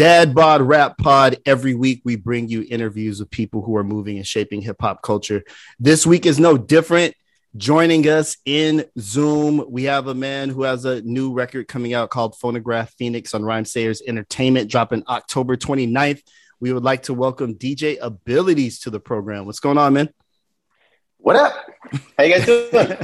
[0.00, 1.36] Dad Bod Rap Pod.
[1.44, 5.02] Every week we bring you interviews with people who are moving and shaping hip hop
[5.02, 5.42] culture.
[5.78, 7.14] This week is no different.
[7.54, 12.08] Joining us in Zoom, we have a man who has a new record coming out
[12.08, 16.22] called Phonograph Phoenix on Rhymesayers Entertainment, dropping October 29th.
[16.60, 19.44] We would like to welcome DJ Abilities to the program.
[19.44, 20.08] What's going on, man?
[21.22, 21.70] What up?
[22.16, 22.96] How you guys doing?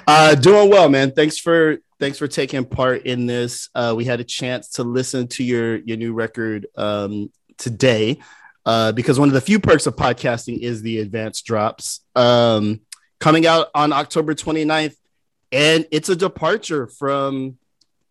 [0.06, 1.12] uh, doing well, man.
[1.12, 3.68] Thanks for thanks for taking part in this.
[3.72, 8.18] Uh, we had a chance to listen to your your new record um, today
[8.66, 12.00] uh, because one of the few perks of podcasting is the advanced drops.
[12.16, 12.80] Um,
[13.20, 14.96] coming out on October 29th,
[15.52, 17.58] and it's a departure from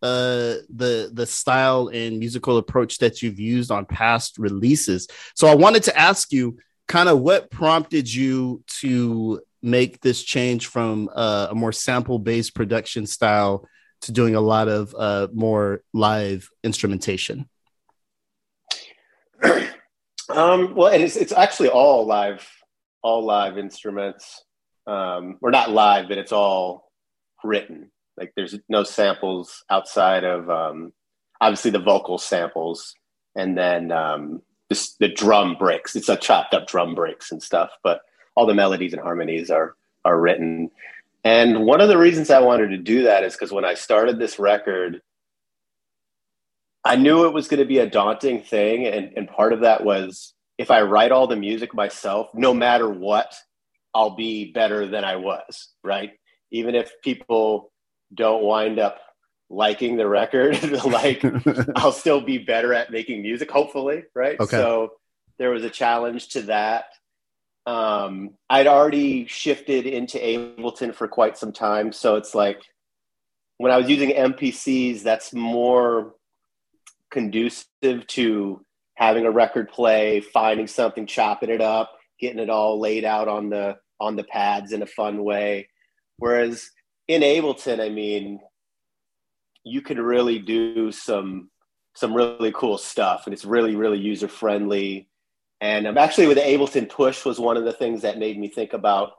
[0.00, 5.08] uh, the the style and musical approach that you've used on past releases.
[5.34, 6.56] So I wanted to ask you,
[6.88, 12.54] kind of, what prompted you to make this change from uh, a more sample based
[12.54, 13.66] production style
[14.02, 17.48] to doing a lot of uh, more live instrumentation?
[20.30, 22.48] Um, well, and it's it's actually all live,
[23.02, 24.42] all live instruments.
[24.86, 26.90] Um, or not live, but it's all
[27.42, 27.90] written.
[28.16, 30.92] Like there's no samples outside of um,
[31.40, 32.94] obviously the vocal samples,
[33.34, 34.42] and then um,
[34.74, 35.94] this, the drum breaks.
[35.94, 38.00] It's a chopped up drum breaks and stuff, but
[38.34, 40.70] all the melodies and harmonies are are written.
[41.22, 44.18] And one of the reasons I wanted to do that is because when I started
[44.18, 45.00] this record,
[46.84, 48.86] I knew it was going to be a daunting thing.
[48.86, 52.90] And, and part of that was if I write all the music myself, no matter
[52.90, 53.34] what,
[53.94, 56.10] I'll be better than I was, right?
[56.50, 57.72] Even if people
[58.12, 58.98] don't wind up
[59.54, 61.24] liking the record, like
[61.76, 64.38] I'll still be better at making music, hopefully, right?
[64.38, 64.56] Okay.
[64.56, 64.92] So
[65.38, 66.86] there was a challenge to that.
[67.66, 71.92] Um, I'd already shifted into Ableton for quite some time.
[71.92, 72.60] So it's like
[73.58, 76.14] when I was using MPCs, that's more
[77.10, 78.64] conducive to
[78.96, 83.48] having a record play, finding something, chopping it up, getting it all laid out on
[83.50, 85.68] the on the pads in a fun way.
[86.18, 86.70] Whereas
[87.08, 88.40] in Ableton, I mean,
[89.64, 91.50] you can really do some
[91.96, 95.08] some really cool stuff, and it's really really user friendly.
[95.60, 98.72] And I'm actually with Ableton Push was one of the things that made me think
[98.74, 99.12] about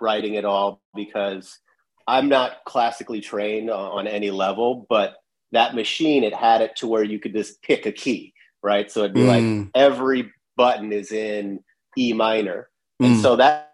[0.00, 1.58] writing it all because
[2.06, 5.16] I'm not classically trained on, any level, but
[5.52, 8.32] that machine it had it to where you could just pick a key,
[8.62, 8.90] right?
[8.90, 9.70] So it'd be like Mm.
[9.74, 11.62] every button is in
[11.98, 12.70] E minor,
[13.00, 13.22] and Mm.
[13.22, 13.66] so that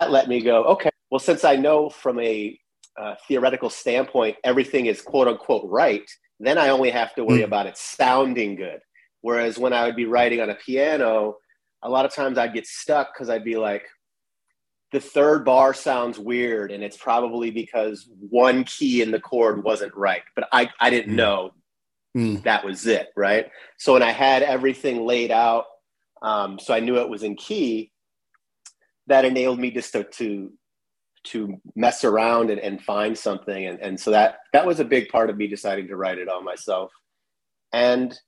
[0.00, 0.64] that let me go.
[0.64, 2.58] Okay, well, since I know from a
[2.98, 6.08] uh, theoretical standpoint everything is quote unquote right,
[6.40, 7.44] then I only have to worry Mm.
[7.44, 8.80] about it sounding good.
[9.22, 11.36] Whereas when I would be writing on a piano,
[11.82, 13.84] a lot of times I'd get stuck because I'd be like,
[14.92, 19.94] the third bar sounds weird, and it's probably because one key in the chord wasn't
[19.96, 20.22] right.
[20.34, 21.16] But I, I didn't Mm.
[21.16, 21.50] know
[22.16, 22.42] Mm.
[22.44, 23.50] that was it, right?
[23.78, 25.66] So when I had everything laid out,
[26.22, 27.92] um, so I knew it was in key,
[29.08, 30.52] that enabled me just to to,
[31.26, 35.08] to mess around and, and find something, and, and so that that was a big
[35.08, 36.90] part of me deciding to write it all myself.
[37.72, 38.18] And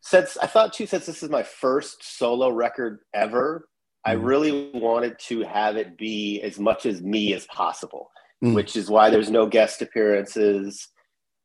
[0.00, 3.68] since I thought too, since this is my first solo record ever,
[4.04, 4.24] I Mhm.
[4.24, 8.10] really wanted to have it be as much as me as possible,
[8.44, 8.54] Mm.
[8.54, 10.88] which is why there's no guest appearances.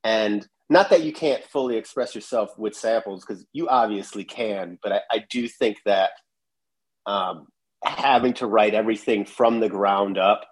[0.03, 4.91] And not that you can't fully express yourself with samples, because you obviously can, but
[4.91, 6.11] I, I do think that
[7.07, 7.47] um,
[7.83, 10.45] having to write everything from the ground up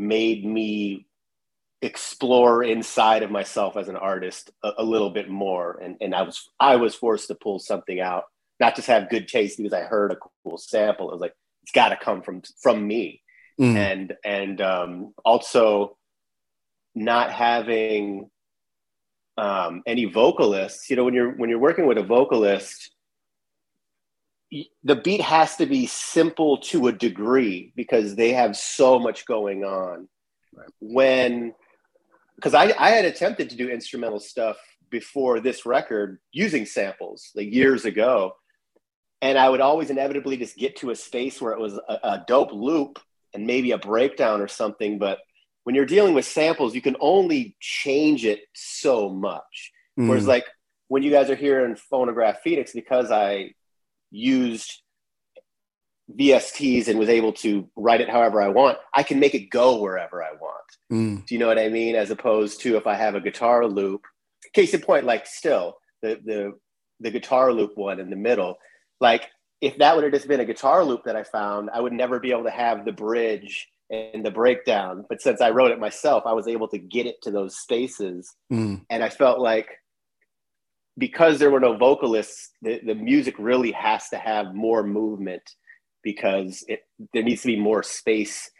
[0.00, 1.06] made me
[1.82, 5.78] explore inside of myself as an artist a, a little bit more.
[5.82, 8.24] And, and i was i was forced to pull something out
[8.58, 11.10] not just have good taste because i heard a cool sample.
[11.10, 13.22] It was like it's got to come from from me.
[13.60, 13.76] Mm.
[13.76, 15.98] and and um, also
[16.94, 18.30] not having
[19.36, 22.90] um, any vocalists you know when you're when you're working with a vocalist
[24.82, 29.64] the beat has to be simple to a degree because they have so much going
[29.64, 30.08] on.
[30.80, 31.54] When
[32.36, 34.56] because I, I had attempted to do instrumental stuff
[34.90, 38.32] before this record using samples like years ago.
[39.22, 42.24] And i would always inevitably just get to a space where it was a, a
[42.26, 42.98] dope loop
[43.34, 44.98] and maybe a breakdown or something.
[44.98, 45.18] But
[45.64, 49.72] when you're dealing with samples you can only change it so much.
[49.98, 50.08] Mm.
[50.08, 50.46] Whereas like
[50.88, 53.52] when you guys are here in Phonograph Phoenix, because I
[54.10, 54.82] used
[56.18, 59.80] VSTs and was able to write it however I want, I can make it go
[59.80, 60.56] wherever I want.
[60.92, 61.26] Mm.
[61.26, 61.94] Do you know what I mean?
[61.94, 64.02] As opposed to if I have a guitar loop,
[64.52, 66.52] case in point, like still the the
[67.00, 68.56] the guitar loop one in the middle,
[69.00, 69.28] like
[69.60, 72.18] if that would have just been a guitar loop that I found, I would never
[72.18, 75.04] be able to have the bridge and the breakdown.
[75.08, 78.34] But since I wrote it myself, I was able to get it to those spaces
[78.52, 78.84] Mm.
[78.90, 79.68] and I felt like
[80.98, 85.42] because there were no vocalists, the, the music really has to have more movement
[86.02, 86.80] because it
[87.12, 88.50] there needs to be more space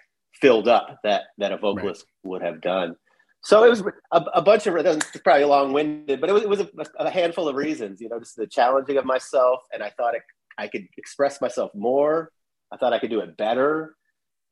[0.41, 2.97] filled up that that a vocalist would have done.
[3.43, 3.81] So it was
[4.13, 6.69] a, a bunch of it's probably long winded, but it was, it was a,
[6.99, 8.01] a handful of reasons.
[8.01, 10.23] You know, just the challenging of myself, and I thought it,
[10.59, 12.31] I could express myself more.
[12.71, 13.97] I thought I could do it better,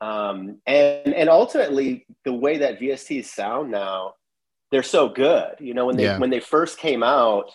[0.00, 4.14] um, and and ultimately the way that VSTs sound now,
[4.70, 5.56] they're so good.
[5.60, 6.18] You know, when they Yeah.
[6.18, 7.50] when they first came out,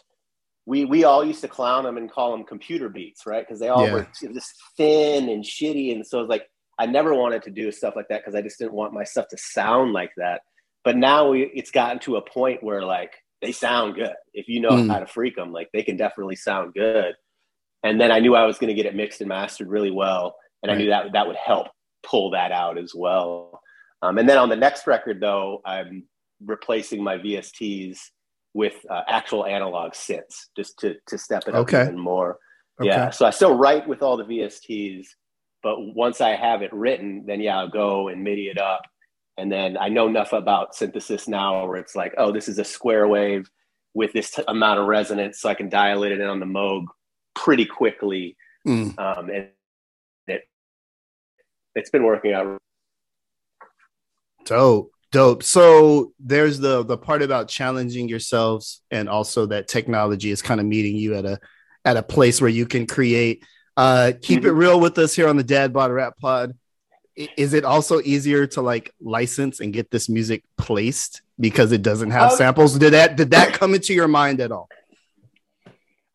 [0.66, 3.45] we we all used to clown them and call them computer beats, right?
[3.45, 3.93] Because they all Yeah.
[3.93, 6.47] were just thin and shitty, and so it's like
[6.80, 9.28] I never wanted to do stuff like that because I just didn't want my stuff
[9.30, 10.41] to sound like that.
[10.84, 14.14] But now we, it's gotten to a point where like they sound good.
[14.34, 14.89] If you know Mm.
[14.89, 17.14] how to freak them, like they can definitely sound good.
[17.84, 20.36] And then I knew I was going to get it mixed and mastered really well,
[20.61, 21.68] and I knew that that would help
[22.03, 23.61] pull that out as well.
[24.01, 26.03] Um, and then on the next record, though, I'm
[26.45, 27.99] replacing my VSTs
[28.54, 31.84] with uh, actual analog synths just to to step it up Okay.
[31.84, 32.38] even more.
[32.80, 32.89] Okay.
[32.89, 33.10] Yeah.
[33.10, 35.08] So I still write with all the VSTs,
[35.62, 38.82] but once I have it written, then yeah, I'll go and MIDI it up.
[39.38, 42.64] And then I know enough about synthesis now where it's like, oh, this is a
[42.64, 43.49] square wave
[43.95, 46.86] with this t- amount of resonance, so I can dial it in on the Moog
[47.36, 48.36] pretty quickly.
[48.68, 48.97] Mm.
[48.99, 49.49] Um, and
[50.28, 50.43] it
[51.76, 52.58] it's been working out.
[54.45, 55.43] Dope, dope.
[55.43, 60.66] So there's the the part about challenging yourselves, and also that technology is kind of
[60.66, 61.39] meeting you at a
[61.86, 63.45] at a place where you can create.
[63.78, 66.53] Uh, keep it real with us here on the Dad Bod Rap Pod.
[67.16, 72.11] Is it also easier to like license and get this music placed because it doesn't
[72.11, 72.78] have Um, samples?
[72.78, 74.68] Did that did that come into your mind at all?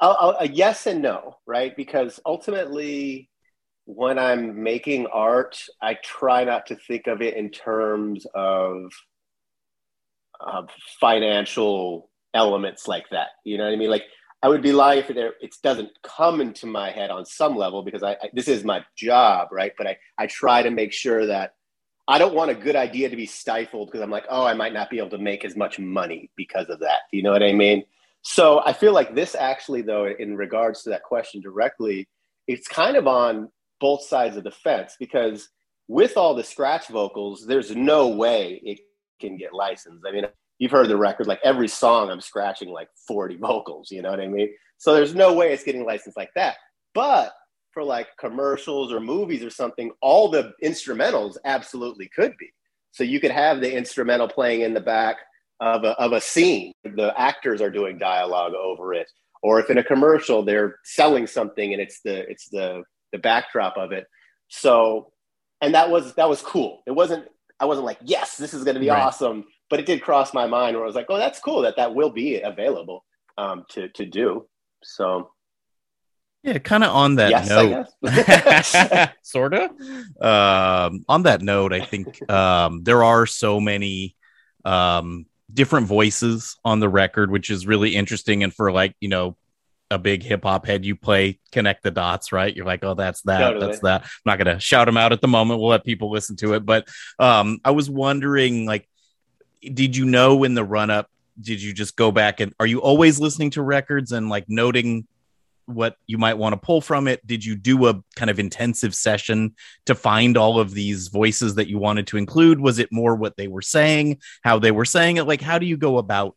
[0.01, 1.75] I'll, I'll, a yes and no, right?
[1.77, 3.29] Because ultimately,
[3.89, 8.93] when I'm making art, I try not to think of it in terms of
[10.39, 10.65] uh,
[11.01, 13.29] financial elements like that.
[13.45, 13.89] You know what I mean?
[13.89, 14.05] Like
[14.43, 17.83] I would be lying if it, it doesn't come into my head on some level
[17.83, 19.73] because I, I this is my job, right?
[19.79, 21.55] But I I try to make sure that
[22.07, 24.75] I don't want a good idea to be stifled because I'm like, oh, I might
[24.75, 27.01] not be able to make as much money because of that.
[27.11, 27.85] You know what I mean?
[28.21, 32.07] So I feel like this actually, though, in regards to that question directly,
[32.47, 33.49] it's kind of on
[33.81, 35.49] both sides of the fence because
[35.89, 38.81] with all the scratch vocals, there's no way it
[39.21, 40.05] can get licensed.
[40.07, 40.27] I mean,
[40.59, 44.21] you've heard the record, like every song I'm scratching like 40 vocals, you know what
[44.21, 44.51] I mean?
[44.77, 46.57] So there's no way it's getting licensed like that.
[46.95, 47.33] But
[47.73, 52.51] for like commercials or movies or something, all the instrumentals absolutely could be.
[52.93, 55.17] So you could have the instrumental playing in the back
[55.61, 56.73] of a, of a scene.
[56.85, 59.11] The actors are doing dialogue over it.
[59.43, 63.77] Or if in a commercial they're selling something and it's the it's the the backdrop
[63.77, 64.07] of it.
[64.49, 65.13] So
[65.61, 66.83] and that was that was cool.
[66.87, 67.27] It wasn't
[67.61, 69.03] I wasn't like, yes, this is gonna be Right.
[69.03, 69.45] awesome.
[69.71, 71.95] But it did cross my mind where I was like, oh, that's cool that that
[71.95, 73.05] will be available
[73.37, 74.49] um, to to do.
[74.83, 75.31] So
[76.43, 77.87] Yeah, kind of on that yes, note.
[79.23, 79.71] Sort of
[80.23, 84.17] um on that note i think um there are so many
[84.65, 89.37] um different voices on the record which is really interesting and for like you know
[89.91, 93.23] a big hip hop head you play connect the dots right you're like oh that's
[93.23, 93.67] that Totally.
[93.67, 96.37] that's that i'm not gonna shout them out at the moment we'll let people listen
[96.37, 96.87] to it but
[97.19, 98.87] um i was wondering like
[99.63, 101.11] did you know in the run up
[101.41, 105.07] did you just go back and are you always listening to records and like noting
[105.67, 107.25] what you might want to pull from it?
[107.27, 111.69] Did you do a kind of intensive session to find all of these voices that
[111.69, 112.59] you wanted to include?
[112.59, 115.25] Was it more what they were saying, how they were saying it?
[115.25, 116.37] Like, how do you go about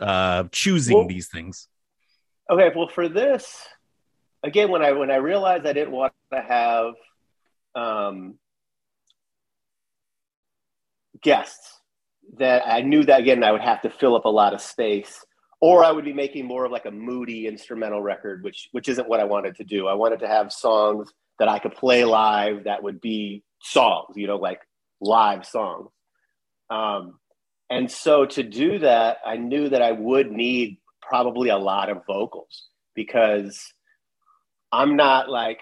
[0.00, 1.68] uh, choosing Well- these things?
[2.50, 3.66] Okay, well, for this,
[4.42, 6.94] again, when I when I realized I didn't want to have
[7.74, 8.38] um,
[11.22, 11.80] guests,
[12.38, 15.24] that I knew that again I would have to fill up a lot of space,
[15.60, 19.08] or I would be making more of like a moody instrumental record, which which isn't
[19.08, 19.86] what I wanted to do.
[19.88, 24.26] I wanted to have songs that I could play live that would be songs, you
[24.26, 24.60] know, like
[25.00, 25.90] live songs.
[26.68, 27.18] Um,
[27.70, 30.78] and so to do that, I knew that I would need
[31.08, 33.72] probably a lot of vocals because
[34.72, 35.60] I'm not like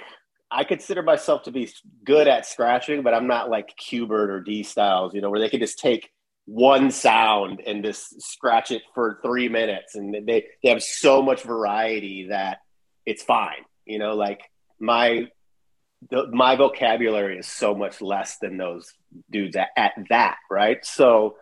[0.50, 1.70] I consider myself to be
[2.04, 5.48] good at scratching, but I'm not like Qbert or D Styles, you know, where they
[5.48, 6.10] can just take
[6.44, 11.42] one sound and just scratch it for three minutes, and they they have so much
[11.42, 12.58] variety that
[13.06, 14.14] it's fine, you know.
[14.14, 14.42] Like
[14.78, 15.28] my
[16.10, 18.92] the, my vocabulary is so much less than those
[19.30, 20.84] dudes at, at that, right?
[20.84, 21.36] So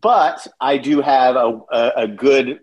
[0.00, 2.60] but I do have a, a, a good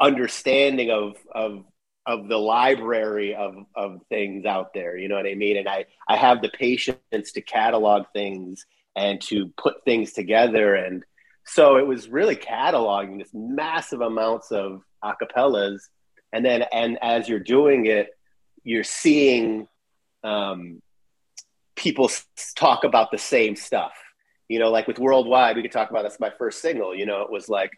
[0.00, 1.64] understanding of of
[2.06, 4.96] of the library of of things out there.
[4.96, 5.56] You know what I mean?
[5.56, 10.74] And I I have the patience to catalog things and to put things together.
[10.74, 11.04] And
[11.46, 15.80] so it was really cataloging this massive amounts of acapellas.
[16.32, 18.08] And then and as you're doing it,
[18.62, 19.68] you're seeing
[20.22, 20.80] um,
[21.76, 22.10] people
[22.56, 23.92] talk about the same stuff
[24.48, 26.94] you know, like with Worldwide, we could talk about that's my first single.
[26.94, 27.70] You know, it was like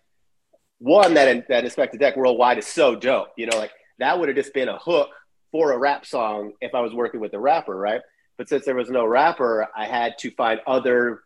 [0.78, 3.28] one that that Inspectah Deck Worldwide is so dope.
[3.36, 5.10] You know, like that would have just been a hook
[5.52, 8.00] for a rap song if I was working with a rapper, right?
[8.36, 11.22] But since there was no rapper, I had to find other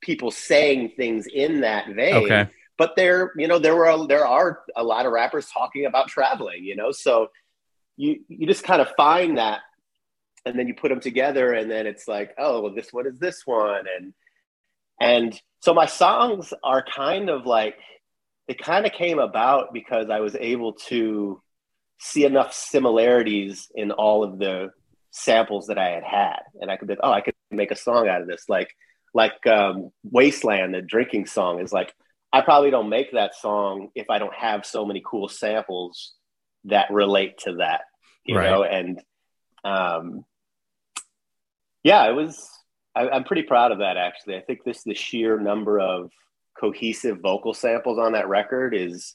[0.00, 2.24] people saying things in that vein.
[2.24, 2.48] Okay.
[2.76, 6.08] But there, you know, there were a, there are a lot of rappers talking about
[6.08, 6.64] traveling.
[6.64, 7.30] You know, so
[7.96, 9.60] you you just kind of find that
[10.44, 13.18] and then you put them together and then it's like oh well this one is
[13.18, 14.12] this one and
[15.00, 17.76] and so my songs are kind of like
[18.48, 21.40] they kind of came about because i was able to
[22.00, 24.70] see enough similarities in all of the
[25.10, 28.08] samples that i had had and i could be oh i could make a song
[28.08, 28.68] out of this like
[29.14, 31.94] like um, wasteland the drinking song is like
[32.32, 36.14] i probably don't make that song if i don't have so many cool samples
[36.64, 37.82] that relate to that
[38.26, 38.50] you Right.
[38.50, 39.00] know and
[39.64, 40.24] um,
[41.82, 42.48] yeah, it was.
[42.96, 43.96] I, I'm pretty proud of that.
[43.96, 46.10] Actually, I think this the sheer number of
[46.58, 49.14] cohesive vocal samples on that record is.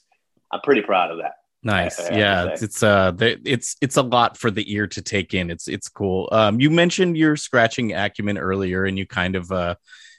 [0.52, 1.34] I'm pretty proud of that.
[1.62, 2.00] Nice.
[2.00, 5.00] I to yeah, it's, it's uh the, it's it's a lot for the ear to
[5.00, 5.48] take in.
[5.48, 6.28] It's it's cool.
[6.32, 9.76] Um you mentioned your scratching acumen earlier and you kind of uh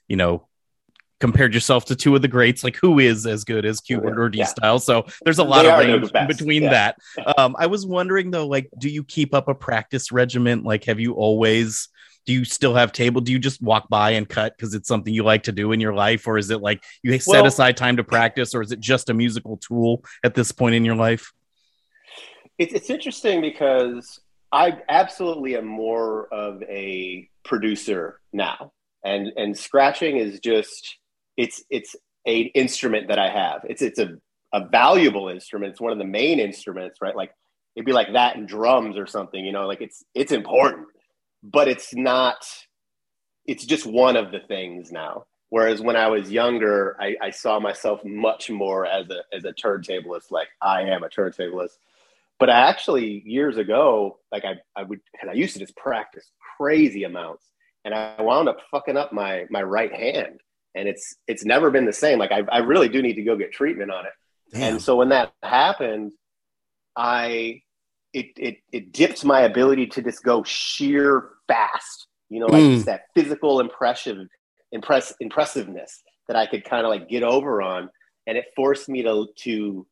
[0.07, 0.47] you know
[1.19, 4.29] compared yourself to two of the greats like who is as good as Qbert or
[4.29, 4.45] D Yeah.
[4.45, 4.79] style.
[4.79, 6.69] So there's a lot They of range between yeah.
[6.69, 6.97] that.
[7.37, 10.63] Um I was wondering though like do you keep up a practice regimen?
[10.63, 11.89] Like have you always
[12.25, 13.21] do you still have table?
[13.21, 15.79] Do you just walk by and cut because it's something you like to do in
[15.79, 18.71] your life, or is it like you set Well- aside time to practice, or is
[18.71, 21.31] it just a musical tool at this point in your life?
[22.57, 24.19] It's it's interesting because
[24.51, 30.97] I absolutely am more of a producer now, and and scratching is just
[31.37, 31.95] it's it's
[32.27, 33.61] a instrument that I have.
[33.67, 34.17] It's it's a
[34.53, 35.71] a valuable instrument.
[35.71, 37.15] It's one of the main instruments, right?
[37.15, 37.31] Like
[37.75, 39.65] it'd be like that in drums or something, you know.
[39.65, 40.87] Like it's it's important,
[41.43, 42.45] but it's not.
[43.45, 45.25] It's just one of the things now.
[45.49, 49.53] Whereas when I was younger, I, I saw myself much more as a as a
[49.53, 50.31] turntablist.
[50.31, 51.71] Like I am a turntablist
[52.41, 56.31] but I actually years ago, like I, I would, and I used to just practice
[56.57, 57.45] crazy amounts,
[57.85, 60.39] and I wound up fucking up my my right hand,
[60.73, 62.17] and it's it's never been the same.
[62.17, 64.13] Like I, I really do need to go get treatment on it.
[64.55, 66.13] And so when that happened,
[66.97, 67.61] I
[68.13, 72.07] it it it dipped my ability to just go sheer fast.
[72.29, 72.73] You know, like Mm.
[72.75, 74.29] just that physical impression,
[74.71, 77.89] impress impressiveness that I could kind of like get over on,
[78.27, 79.85] and it forced me to to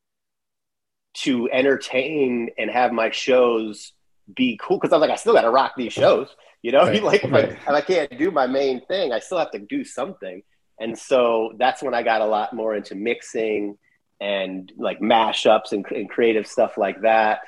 [1.16, 3.94] to entertain and have my shows
[4.36, 6.28] be cool because I was like, I still got to rock these shows.
[6.62, 7.34] You know, Right, like if.
[7.34, 10.44] I, if I can't do my main thing, I still have to do something.
[10.80, 13.78] And so that's when I got a lot more into mixing
[14.22, 17.40] and like mashups and, and creative stuff like that.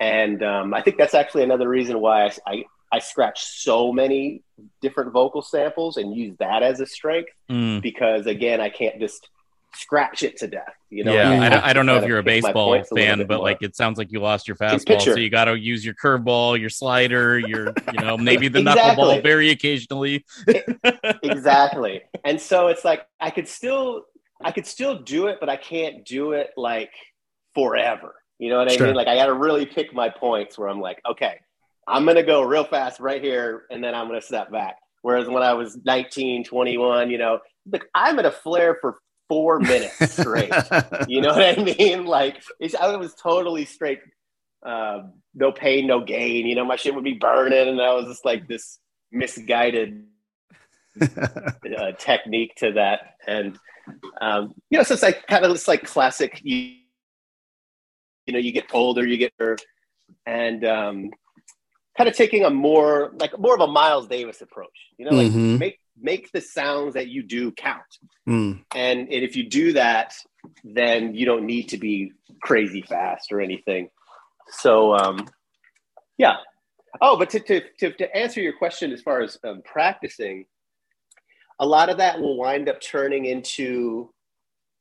[0.00, 4.42] And um, I think that's actually another reason why I, I, I scratch so many
[4.80, 7.82] different vocal samples and use that as a strength Mm.
[7.82, 9.28] because again, I can't just
[9.74, 10.72] scratch it to death.
[10.88, 12.94] You know, yeah, I I, don't- I don't know if you're a baseball points a
[12.96, 13.38] fan, but more.
[13.44, 16.58] like it sounds like you lost your fastball, so you got to use your curveball,
[16.58, 20.24] your slider, your you know maybe the knuckleball very occasionally.
[21.22, 22.02] exactly.
[22.24, 24.04] And so it's like I could still
[24.42, 26.92] I could still do it, but I can't do it like
[27.54, 28.14] forever.
[28.40, 28.86] You know what I Sure.
[28.86, 28.96] mean?
[28.96, 31.38] Like I got to really pick my points where I'm like, okay,
[31.86, 34.76] I'm going to go real fast right here and then I'm going to step back.
[35.02, 39.60] Whereas when I was 19, 21, you know, like I'm at a flare for 4
[39.60, 40.52] minutes straight.
[41.06, 42.06] you know what I mean?
[42.06, 44.00] Like it's, I was totally straight,
[44.64, 45.02] uh,
[45.34, 46.46] no pain, no gain.
[46.46, 48.78] You know, my shit would be burning, and I was just like this
[49.12, 50.04] misguided
[51.00, 53.16] uh, technique to that.
[53.26, 53.58] And
[54.20, 56.40] um, you know, so it's like kind of this like classic.
[56.42, 56.76] You,
[58.30, 59.32] you know, you get older, you get
[60.24, 61.10] and um,
[61.98, 64.78] kind of taking a more like more of a Miles Davis approach.
[64.98, 65.58] You know, like Mhm.
[65.58, 67.82] make make the sounds that you do count.
[68.28, 68.64] Mm.
[68.74, 70.14] And, and if you do that,
[70.62, 73.90] then you don't need to be crazy fast or anything.
[74.48, 75.28] So, um,
[76.16, 76.36] yeah.
[77.02, 80.46] Oh, but to, to, to, to answer your question as far as um, practicing,
[81.58, 84.10] a lot of that will wind up turning into.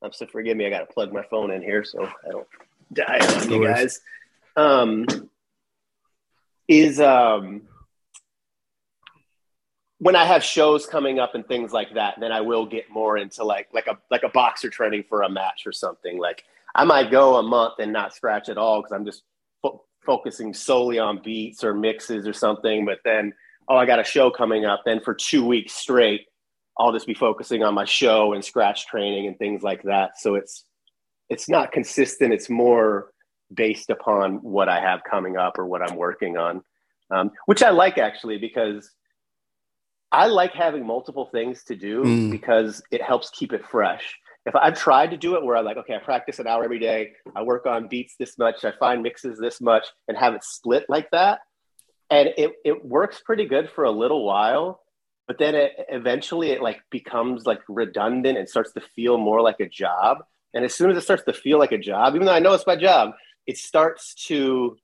[0.01, 2.47] Um, so forgive me, I got to plug my phone in here so I don't
[2.93, 3.99] die on you guys.
[4.55, 5.05] Um,
[6.67, 7.63] is um,
[9.99, 13.17] when I have shows coming up and things like that, then I will get more
[13.17, 16.17] into like like a like a boxer training for a match or something.
[16.17, 16.43] Like
[16.75, 19.23] I might go a month and not scratch at all because I'm just
[19.61, 22.85] fo- focusing solely on beats or mixes or something.
[22.85, 23.33] But then,
[23.67, 24.81] oh, I got a show coming up.
[24.85, 26.27] Then for two weeks straight,
[26.77, 30.17] I'll just be focusing on my show and scratch training and things like that.
[30.17, 30.63] So it's
[31.29, 32.33] it's not consistent.
[32.33, 33.11] It's more
[33.53, 36.61] based upon what I have coming up or what I'm working on,
[37.11, 38.91] um, which I like actually because
[40.11, 42.31] I like having multiple things to do Mm.
[42.31, 44.17] because it helps keep it fresh.
[44.45, 46.79] If I've tried to do it where I'm like, okay, I practice an hour every
[46.79, 50.43] day, I work on beats this much, I find mixes this much, and have it
[50.43, 51.41] split like that,
[52.09, 54.81] and it it works pretty good for a little while,
[55.27, 59.59] but then it eventually it like becomes like redundant and starts to feel more like
[59.59, 60.23] a job.
[60.53, 62.53] And as soon as it starts to feel like a job, even though I know
[62.53, 63.11] it's my job,
[63.47, 64.77] it starts to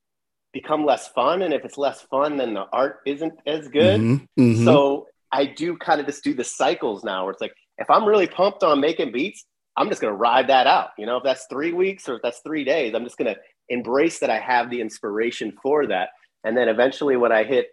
[0.54, 1.42] become less fun.
[1.42, 4.02] And if it's less fun, then the art isn't as good.
[4.02, 4.64] Mhm, mhm.
[4.64, 8.06] So I do kind of just do the cycles now where it's like, if I'm
[8.06, 9.46] really pumped on making beats,
[9.76, 10.90] I'm just going to ride that out.
[10.98, 13.40] You know, if that's three weeks or if that's three days, I'm just going to
[13.68, 16.10] embrace that I have the inspiration for that.
[16.46, 17.68] And then eventually when I hit,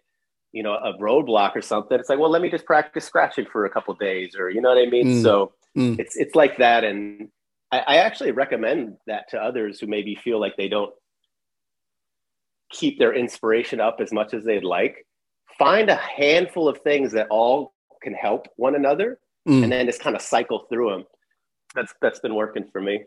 [0.51, 3.65] you know, a roadblock or something, it's like, well, let me just practice scratching for
[3.67, 5.07] a couple days or, you know what I mean?
[5.07, 5.23] Mm.
[5.23, 5.99] So Mm.
[5.99, 6.85] it's, it's like that.
[6.85, 7.31] And
[7.73, 10.93] I, I actually recommend that to others who maybe feel like they don't
[12.71, 15.07] keep their inspiration up as much as they'd like.
[15.59, 19.19] Find a handful of things that all can help one another
[19.49, 19.65] Mm.
[19.65, 21.05] and then just kind of cycle through them.
[21.75, 23.03] That's that's been working for me.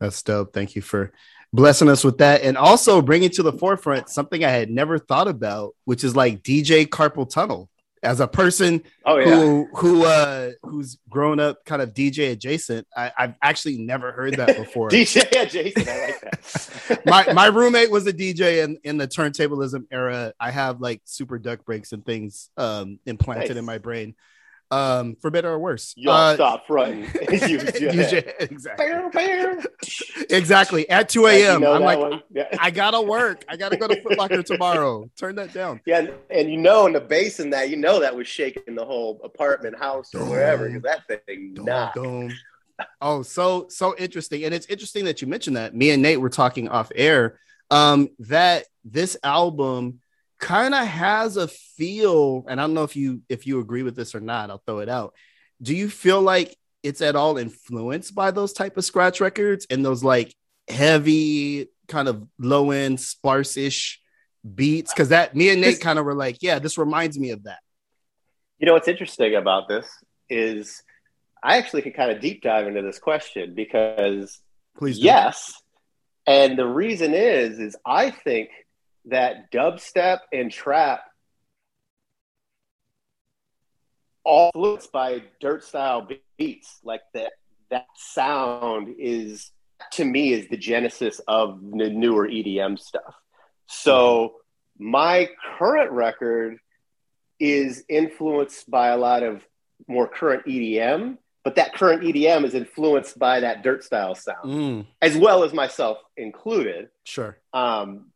[0.00, 0.52] That's dope.
[0.52, 1.12] Thank you for
[1.52, 2.42] blessing us with that.
[2.42, 6.42] And also bringing to the forefront something I had never thought about, which is like
[6.42, 7.70] DJ carpal tunnel.
[8.02, 9.26] As a person Oh yeah.
[9.34, 14.34] who who uh who's grown up kind of DJ adjacent, I, I've actually never heard
[14.34, 14.88] that before.
[14.88, 17.02] DJ adjacent, I like that.
[17.06, 20.32] my my roommate was a DJ in, in the turntablism era.
[20.38, 23.58] I have like super duck breaks and things um implanted Nice.
[23.58, 24.14] in my brain.
[24.70, 25.94] Um, for better or worse.
[25.96, 26.64] Y'all Uh, stop.
[26.68, 27.58] You you
[28.40, 29.64] exactly.
[30.30, 30.90] Exactly.
[30.90, 31.60] At 2 You a.m.
[31.62, 32.22] know I'm like.
[32.30, 32.48] Yeah.
[32.60, 33.44] I gotta work.
[33.48, 35.08] I gotta go to Foot Locker tomorrow.
[35.16, 35.80] Turn that down.
[35.86, 38.74] Yeah, and, and you know, in the bass in that, you know, that was shaking
[38.74, 42.30] the whole apartment, house, or wherever, because that thing, dum.
[43.00, 45.74] Oh, so so interesting, and it's interesting that you mentioned that.
[45.74, 47.38] Me and Nate were talking off air.
[47.70, 50.00] Um, that this album
[50.38, 53.96] kind of has a feel, and I don't know if you if you agree with
[53.96, 54.50] this or not.
[54.50, 55.14] I'll throw it out.
[55.60, 59.84] Do you feel like it's at all influenced by those type of scratch records and
[59.84, 60.34] those like
[60.68, 64.00] heavy kind of low end sparse-ish
[64.54, 64.92] beats?
[64.92, 67.58] Because that me and Nate kind of were like, yeah, this reminds me of that.
[68.58, 69.88] You know what's interesting about this
[70.28, 70.82] is
[71.42, 74.40] I actually could kind of deep dive into this question because
[74.76, 75.04] Please, do.
[75.04, 75.52] yes,
[76.26, 78.50] and the reason is is I think
[79.08, 81.00] that dubstep and trap
[84.24, 86.06] all influenced by dirt style
[86.36, 87.32] beats like that
[87.70, 89.50] that sound is
[89.92, 93.14] to me is the genesis of the newer EDM stuff.
[93.66, 94.36] So
[94.78, 95.28] my
[95.58, 96.58] current record
[97.38, 99.42] is influenced by a lot of
[99.86, 104.86] more current EDM, but that current EDM is influenced by that dirt style sound, Mm,
[105.00, 106.88] as well as myself included.
[107.04, 107.38] sure.
[107.52, 108.10] Um,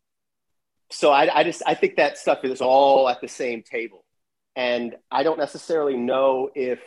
[0.93, 4.03] so I, I just I think that stuff is all at the same table,
[4.55, 6.79] and I don't necessarily know if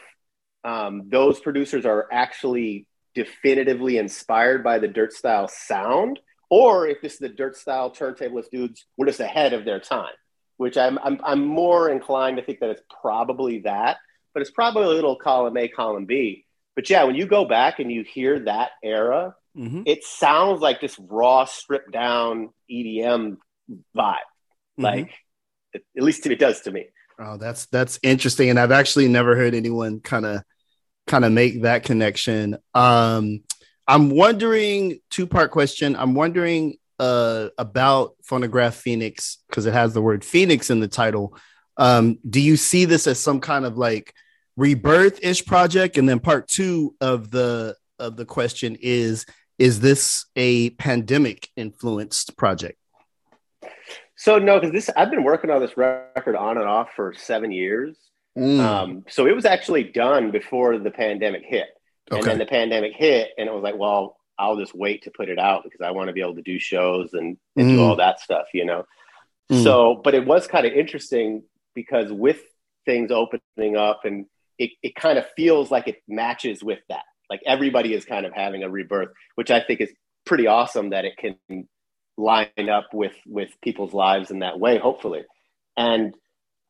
[0.65, 7.15] um, those producers are actually definitively inspired by the dirt style sound, or if this
[7.15, 10.13] is the dirt style turntablist dudes were just ahead of their time.
[10.59, 13.99] Which I'm I'm, I'm more inclined to think that it's probably that,
[14.33, 16.47] but it's probably a little column A, column B.
[16.75, 19.85] But yeah, when you go back and you hear that era, Mhm.
[19.87, 23.39] it sounds like this raw, stripped down EDM
[23.97, 24.17] vibe.
[24.79, 24.83] Mhm.
[24.83, 25.15] Like,
[25.75, 26.87] at at least it does to me.
[27.19, 30.43] Oh, that's that's interesting, and I've actually never heard anyone kind of
[31.07, 32.59] kind of make that connection.
[32.75, 33.43] Um,
[33.87, 35.97] I'm wondering two part question.
[35.97, 41.37] I'm wondering uh, about Phonograph Phoenix because it has the word Phoenix in the title.
[41.77, 44.13] Um, do you see this as some kind of like
[44.57, 45.99] rebirth ish project?
[45.99, 49.25] And then part two of the of the question is:
[49.59, 52.79] Is this a pandemic influenced project?
[54.27, 57.53] So no, because this I've been working on this record on and off for seven
[57.53, 57.97] years.
[58.37, 61.69] Mm, Um, so it was actually done before the pandemic hit,
[62.11, 65.29] and then the pandemic hit, and it was like, well, I'll just wait to put
[65.29, 67.83] it out because I want to be able to do shows and, and do Mm.
[67.89, 68.85] all that stuff, you know.
[69.49, 69.63] Mm.
[69.63, 71.45] So, but it was kind of interesting
[71.77, 72.43] because with
[72.85, 74.27] things opening up, and
[74.59, 77.05] it, it kind of feels like it matches with that.
[77.31, 79.93] Like everybody is kind of having a rebirth, which I think is
[80.25, 81.37] pretty awesome that it can
[82.17, 85.23] line up with with people's lives in that way, hopefully.
[85.77, 86.15] And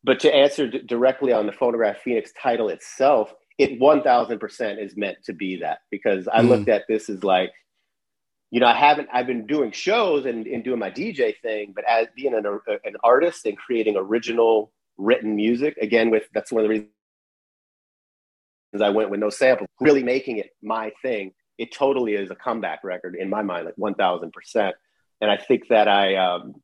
[0.04, 5.18] but to answer d- directly on the phonograph Phoenix title itself, it 1000% is meant
[5.24, 6.48] to be that because I Mm.
[6.50, 7.52] looked at this as like,
[8.50, 11.84] you know, I haven't, I've been doing shows and, and doing my DJ thing, but
[11.88, 16.68] as being an, an artist and creating original written music, again, with that's one of
[16.68, 16.90] the reasons
[18.80, 21.32] I went with no samples really making it my thing.
[21.58, 24.72] It totally is a comeback record in my mind, like 1000%.
[25.20, 26.54] And I think that I, um,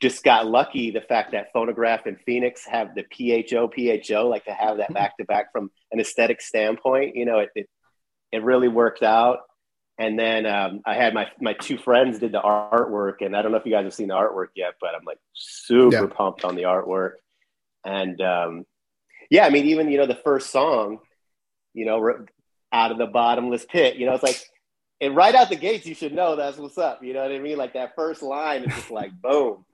[0.00, 4.52] just got lucky the fact that phonograph and phoenix have the pho pho like to
[4.52, 7.68] have that back to back from an aesthetic standpoint you know it, it,
[8.32, 9.40] it really worked out.
[9.98, 13.52] And then um, i had my my two friends did the artwork and i don't
[13.52, 16.06] know if you guys have seen the artwork yet but i'm like super Yeah.
[16.06, 17.16] pumped on the artwork.
[17.84, 18.64] And um,
[19.30, 21.00] yeah i mean even you know the first song
[21.74, 21.98] you know
[22.72, 24.42] out of the bottomless pit you know it's like
[25.00, 27.38] and right out the gates you should know that's what's up you know what i
[27.38, 29.64] mean like that first line is just like boom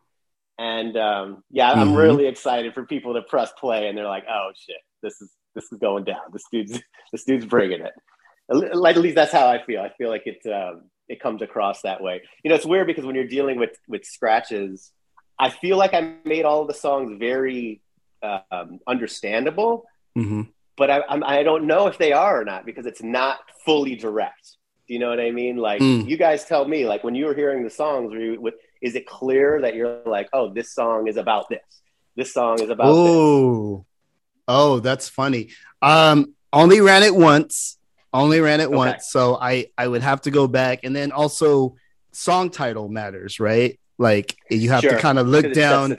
[0.58, 1.96] And um, yeah, I'm Mhm.
[2.04, 5.64] really excited for people to press play and they're like, "Oh shit, this is this
[5.70, 6.26] is going down.
[6.32, 6.80] This dude's
[7.12, 7.92] this dude's bringing it."
[8.48, 9.82] Like at least that's how I feel.
[9.82, 12.22] I feel like it um, it comes across that way.
[12.42, 14.92] You know, it's weird because when you're dealing with with scratches,
[15.38, 17.82] I feel like I made all the songs very
[18.22, 20.42] um, understandable, hmm
[20.78, 23.94] but I, I'm, I don't know if they are or not because it's not fully
[23.94, 24.56] direct.
[24.88, 25.56] Do you know what I mean?
[25.56, 26.08] Like Mm.
[26.08, 29.06] you guys tell me, like when you were hearing the songs, were you, is it
[29.06, 31.60] clear that you're like, oh, this song is about this.
[32.14, 32.94] This song is about this.
[32.94, 33.84] Oh,
[34.48, 35.50] oh, that's funny.
[35.82, 37.78] Um, only ran it once.
[38.12, 38.76] Only ran it Okay.
[38.76, 41.76] once, so I I would have to go back, and then also
[42.12, 43.78] song title matters, right?
[43.98, 45.96] Like you have to kind of look down.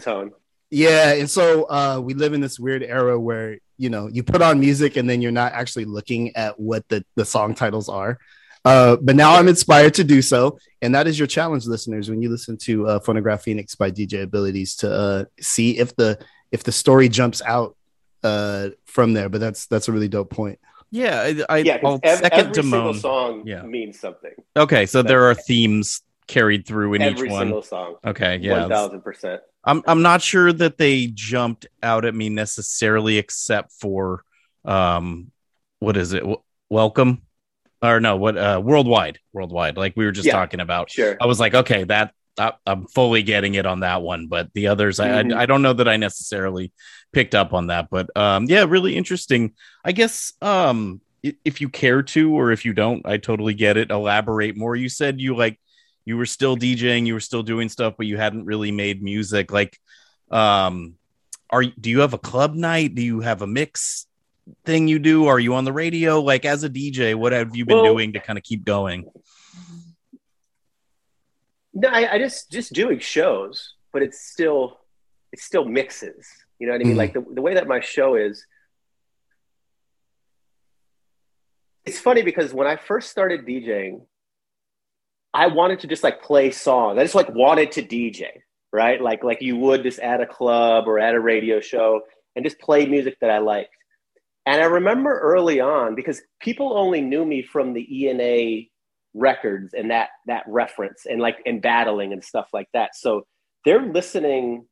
[0.72, 4.42] Yeah, and so uh, we live in this weird era where you know you put
[4.42, 8.18] on music and then you're not actually looking at what the the song titles are.
[8.68, 12.10] Uh, but now I'm inspired to do so, and that is your challenge, listeners.
[12.10, 16.20] When you listen to uh, "Phonograph Phoenix" by DJ Abilities, to uh, see if the
[16.52, 17.76] if the story jumps out
[18.24, 19.30] uh, from there.
[19.30, 20.60] But that's that's a really dope point.
[20.92, 23.62] Yeah, I, I Yeah, 'cause I'll ev- second every single song Yeah.
[23.64, 24.32] means something.
[24.56, 27.42] Okay, so there are themes carried through in every each one.
[27.48, 27.96] single song.
[28.06, 28.60] Okay, yeah.
[28.62, 29.42] One thousand percent.
[29.66, 34.24] I'm I'm not sure that they jumped out at me necessarily, except for
[34.66, 35.32] um,
[35.80, 36.20] what is it?
[36.22, 37.22] W- Welcome,
[37.82, 38.16] or no?
[38.18, 38.38] What?
[38.38, 39.78] Uh, worldwide, worldwide.
[39.78, 40.90] Like we were just Yeah, talking about.
[40.92, 41.18] Sure.
[41.22, 44.68] I was like, okay, that I, I'm fully getting it on that one, but the
[44.68, 45.34] others, Mhm.
[45.34, 46.72] I, I I don't know that I necessarily
[47.12, 49.54] picked up on that, but um, yeah, really interesting.
[49.84, 51.02] I guess um,
[51.44, 53.92] if you care to, or if you don't, I totally get it.
[53.92, 54.76] Elaborate more.
[54.76, 55.60] You said you like
[56.06, 59.52] you were still DJing, you were still doing stuff, but you hadn't really made music.
[59.52, 59.78] Like,
[60.32, 60.96] um,
[61.50, 62.96] are do you have a club night?
[62.96, 64.07] Do you have a mix
[64.66, 65.28] thing you do?
[65.28, 66.20] Are you on the radio?
[66.22, 69.06] Like as a DJ, what have you been Well- doing to kind of keep going?
[71.74, 74.80] No, I, I just just doing shows, but it's still
[75.32, 76.28] it's still mixes.
[76.60, 76.94] You know what I mean?
[76.96, 76.98] Mhm.
[76.98, 78.44] Like the, the way that my show is.
[81.86, 84.02] It's funny because when I first started DJing,
[85.34, 86.98] I wanted to just like play songs.
[86.98, 88.26] I just like wanted to DJ,
[88.74, 89.00] right?
[89.02, 92.02] Like like you would just at a club or at a radio show
[92.36, 93.70] and just play music that I liked.
[94.48, 98.70] And I remember early on because people only knew me from the E&A
[99.14, 102.96] records and that that reference and like and battling and stuff like that.
[102.96, 103.28] So
[103.66, 104.66] they're listening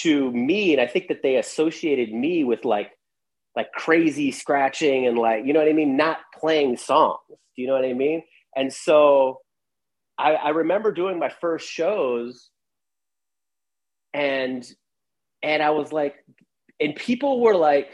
[0.00, 2.92] to me and I think that they associated me with like
[3.54, 7.20] like crazy scratching and like you know what I mean, not playing songs.
[7.28, 8.22] Do you know what I mean?
[8.56, 9.40] And so
[10.16, 12.48] I, I remember doing my first shows
[14.14, 14.66] and
[15.42, 16.14] and I was like
[16.80, 17.90] and people were like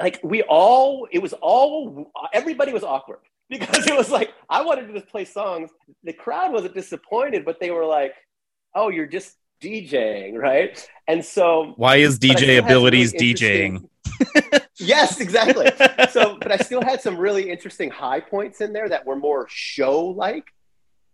[0.00, 3.20] like we all it was all everybody was awkward
[3.50, 5.70] because it was like I wanted to just play songs.
[6.04, 8.14] The crowd wasn't disappointed, but they were like,
[8.74, 13.34] "Oh, you're just DJing, right?" And so, Why is DJ still had some abilities really
[13.34, 13.88] DJing?
[14.78, 15.66] yes, exactly.
[16.10, 19.46] so, but I still had some really interesting high points in there that were more
[19.50, 20.44] show like,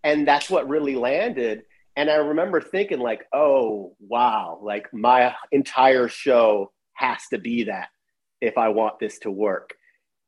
[0.04, 1.62] and that's what really landed.
[1.96, 4.60] And I remember thinking, like, "Oh, wow!
[4.62, 7.88] Like my entire show has to be that
[8.40, 9.74] if I want this to work."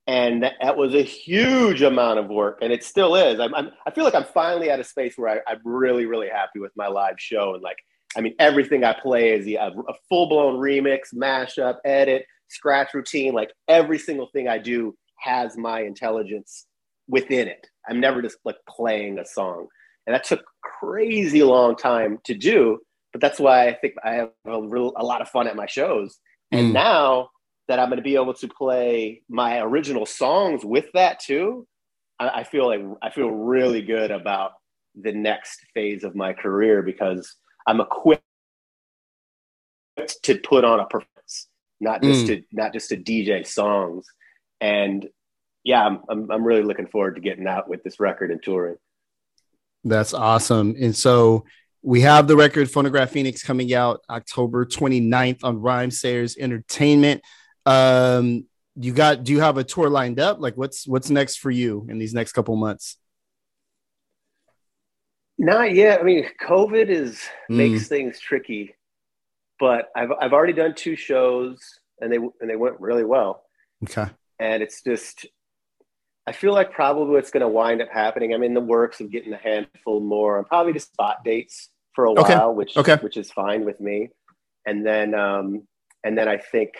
[0.08, 3.70] and that, that was a huge amount of work and it still is I'm, I'm,
[3.86, 6.72] i feel like i'm finally at a space where I, i'm really really happy with
[6.76, 7.76] my live show and like
[8.16, 13.52] i mean everything i play is a, a full-blown remix mashup edit scratch routine like
[13.68, 16.66] every single thing i do has my intelligence
[17.06, 19.68] within it i'm never just like playing a song
[20.06, 22.78] and that took crazy long time to do
[23.12, 25.66] but that's why i think i have a, real, a lot of fun at my
[25.66, 26.18] shows
[26.50, 26.72] and Mm.
[26.72, 27.28] now
[27.68, 31.66] that I'm going to be able to play my original songs with that too,
[32.18, 34.52] I, I feel like I feel really good about
[35.00, 38.22] the next phase of my career because I'm equipped
[40.22, 41.48] to put on a performance,
[41.80, 42.26] not just Mm.
[42.28, 44.06] to not just to DJ songs.
[44.60, 45.06] And
[45.64, 48.76] yeah, I'm, I'm I'm really looking forward to getting out with this record and touring.
[49.84, 50.74] That's awesome.
[50.80, 51.44] And so
[51.82, 57.22] we have the record Phonograph Phoenix coming out October 29th on Rhymesayers Entertainment.
[57.68, 58.46] Um,
[58.76, 60.40] you got do you have a tour lined up?
[60.40, 62.96] Like what's what's next for you in these next couple months?
[65.38, 66.00] Not yet.
[66.00, 67.56] I mean, COVID is Mm.
[67.56, 68.74] makes things tricky,
[69.60, 71.58] but I've I've already done two shows
[72.00, 73.44] and they and they went really well.
[73.84, 74.08] Okay.
[74.40, 75.26] and it's just
[76.26, 78.34] I feel like probably what's going to wind up happening.
[78.34, 80.38] I'm in the works of getting a handful more.
[80.38, 82.34] I'm probably just spot dates for a Okay.
[82.34, 82.96] while, which Okay.
[83.02, 84.10] which is fine with me.
[84.66, 85.66] And then um,
[86.04, 86.70] and then I think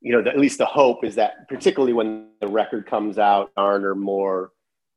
[0.00, 3.54] you know the, at least the hope is that particularly when the record comes out,
[3.56, 4.50] garner more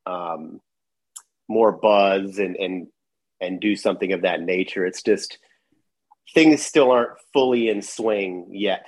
[0.06, 0.60] um,
[1.50, 2.88] more buzz and and
[3.42, 4.86] and do something of that nature.
[4.86, 5.38] It's just
[6.34, 8.86] things still aren't fully in swing yet.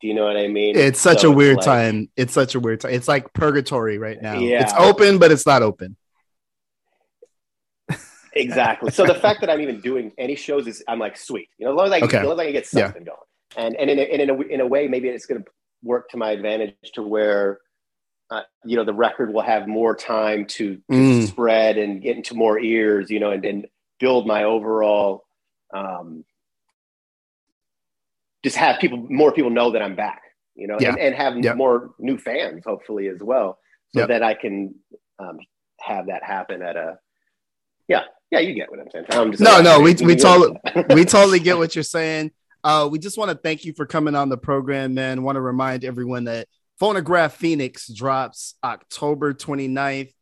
[0.00, 0.76] Do you know what I mean?
[0.76, 2.10] It's such So a weird like- time.
[2.16, 2.92] It's such a weird time.
[2.94, 4.38] It's like purgatory right now.
[4.38, 4.62] Yeah.
[4.62, 5.96] It's open, but it's not open.
[8.34, 8.90] Exactly.
[8.92, 11.48] So the fact that I'm even doing any shows is I'm like sweet.
[11.58, 12.18] You know, as long as I, Okay.
[12.18, 12.84] as long as I can get Yeah.
[12.84, 13.16] something going,
[13.56, 15.50] and and in a, and in a in a way, maybe it's going to
[15.82, 17.60] work to my advantage to where.
[18.30, 21.26] Uh, you know the record will have more time to, to Mm.
[21.28, 23.66] spread and get into more ears you know and, and
[23.98, 25.24] build my overall
[25.72, 26.26] um,
[28.44, 30.20] just have people more people know that i'm back
[30.54, 30.90] you know Yeah.
[30.90, 31.54] and, and have Yeah.
[31.54, 33.58] more new fans hopefully as well
[33.94, 34.74] so that i can
[35.18, 35.38] um,
[35.80, 36.98] have that happen at a
[37.88, 40.58] yeah yeah you get what i'm saying I'm just No, no, we- we told
[40.90, 42.30] we totally get what you're saying.
[42.68, 45.22] Uh, we just want to thank you for coming on the program, man.
[45.22, 46.48] Want to remind everyone that
[46.78, 50.12] Phonograph Phoenix drops October 29th.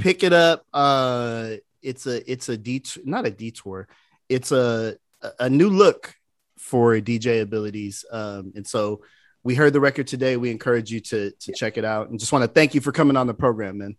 [0.00, 0.66] Pick it up.
[0.74, 3.86] Uh, it's a it's a detour, not a detour.
[4.28, 4.96] It's a
[5.38, 6.12] a new look
[6.58, 8.04] for DJ abilities.
[8.10, 9.02] Um, and so
[9.44, 10.36] we heard the record today.
[10.36, 12.90] We encourage you to to check it out, and just want to thank you for
[12.90, 13.96] coming on the program, man.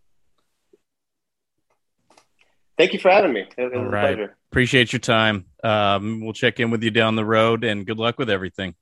[2.78, 5.46] Thank you for having me it, it was All a pleasure Appreciate your time.
[5.66, 8.76] Um, we'll check in with you down the road, and good luck with everything.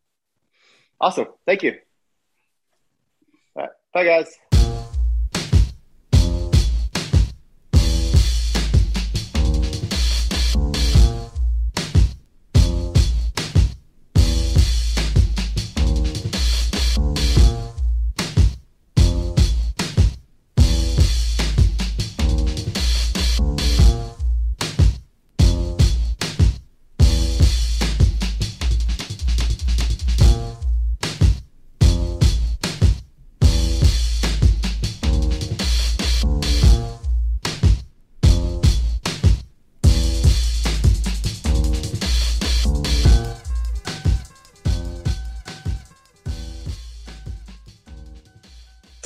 [1.01, 1.73] awesome thank you
[3.55, 3.71] All right.
[3.93, 4.37] bye guys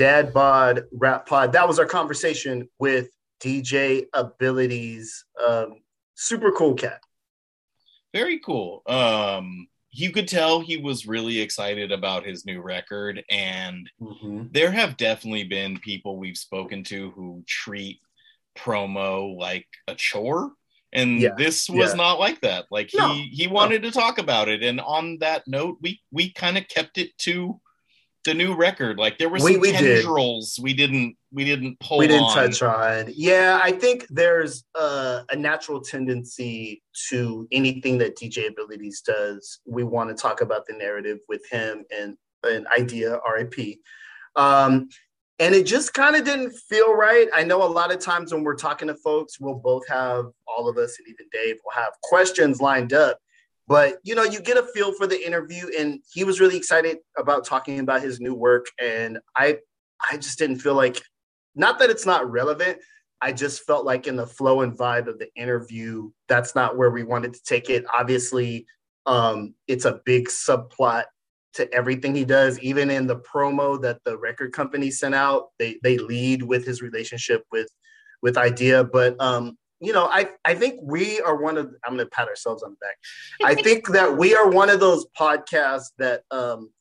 [0.08, 1.52] Dad Bod Rap Pod.
[1.52, 3.10] That was our conversation with
[3.42, 5.26] DJ Abilities.
[5.46, 5.82] Um,
[6.16, 7.02] super cool cat.
[8.14, 8.84] Very cool.
[8.88, 13.90] Um, you could tell he was really excited about his new record, and
[14.54, 18.00] there have definitely been people we've spoken to who treat
[18.58, 20.54] promo like a chore.
[20.94, 21.98] And Yeah, this was yeah.
[21.98, 22.68] not like that.
[22.72, 24.64] Like he No, he wanted to talk about it.
[24.64, 27.60] And on that note, we we kind of kept it to
[28.28, 28.98] the new record.
[29.00, 30.02] Like there were We- some we did.
[30.04, 32.36] tendrils we didn't we didn't pull we didn't on.
[32.36, 33.12] touch on.
[33.16, 39.60] Yeah, I think there's a, a natural tendency to anything that DJ Abilities does.
[39.66, 43.80] We want to talk about the narrative with him and an Eyedea, RIP.
[44.36, 44.90] Um,
[45.40, 47.28] and it just kind of didn't feel right.
[47.34, 50.68] I know a lot of times when we're talking to folks, we'll both have all
[50.70, 53.20] of us and even Dave will have questions lined up.
[53.68, 56.98] But you know, you get a feel for the interview, and he was really excited
[57.18, 58.68] about talking about his new work.
[58.82, 59.58] And I,
[60.10, 61.02] I just didn't feel like
[61.58, 62.78] not that it's not relevant
[63.20, 66.92] i just felt like in the flow and vibe of the interview that's not where
[66.92, 68.66] we wanted to take it obviously
[69.06, 71.04] um it's a big subplot
[71.54, 75.78] to everything he does even in the promo that the record company sent out they
[75.84, 77.68] they lead with his relationship with
[78.22, 82.06] with Eyedea but um you know i i think we are one of i'm gonna
[82.08, 82.98] pat ourselves on the back.
[83.44, 86.72] I think that we are one of those podcasts that um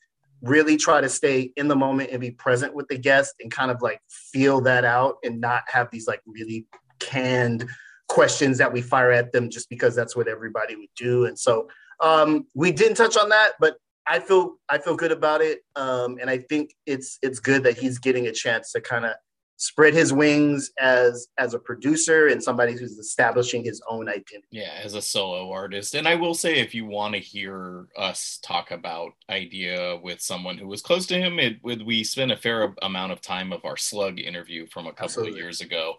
[0.43, 3.71] really try to stay in the moment and be present with the guest and kind
[3.71, 6.67] of like feel that out and not have these like really
[7.01, 7.67] canned
[8.09, 11.27] questions that we fire at them just because that's what everybody would do.
[11.27, 11.69] And so
[12.01, 15.61] um we didn't touch on that but i feel i feel good about it.
[15.75, 19.15] Um and i think it's it's good that he's getting a chance to kind of
[19.59, 24.81] spread his wings as as a producer and somebody who's establishing his own identity Yeah,
[24.83, 25.95] as a solo artist.
[25.95, 30.59] And I will say, if you want to hear us talk about Eyedea with someone
[30.59, 33.65] who was close to him, it would we spent a fair amount of time of
[33.65, 35.33] our slug interview from a couple Absolutely.
[35.33, 35.95] of years ago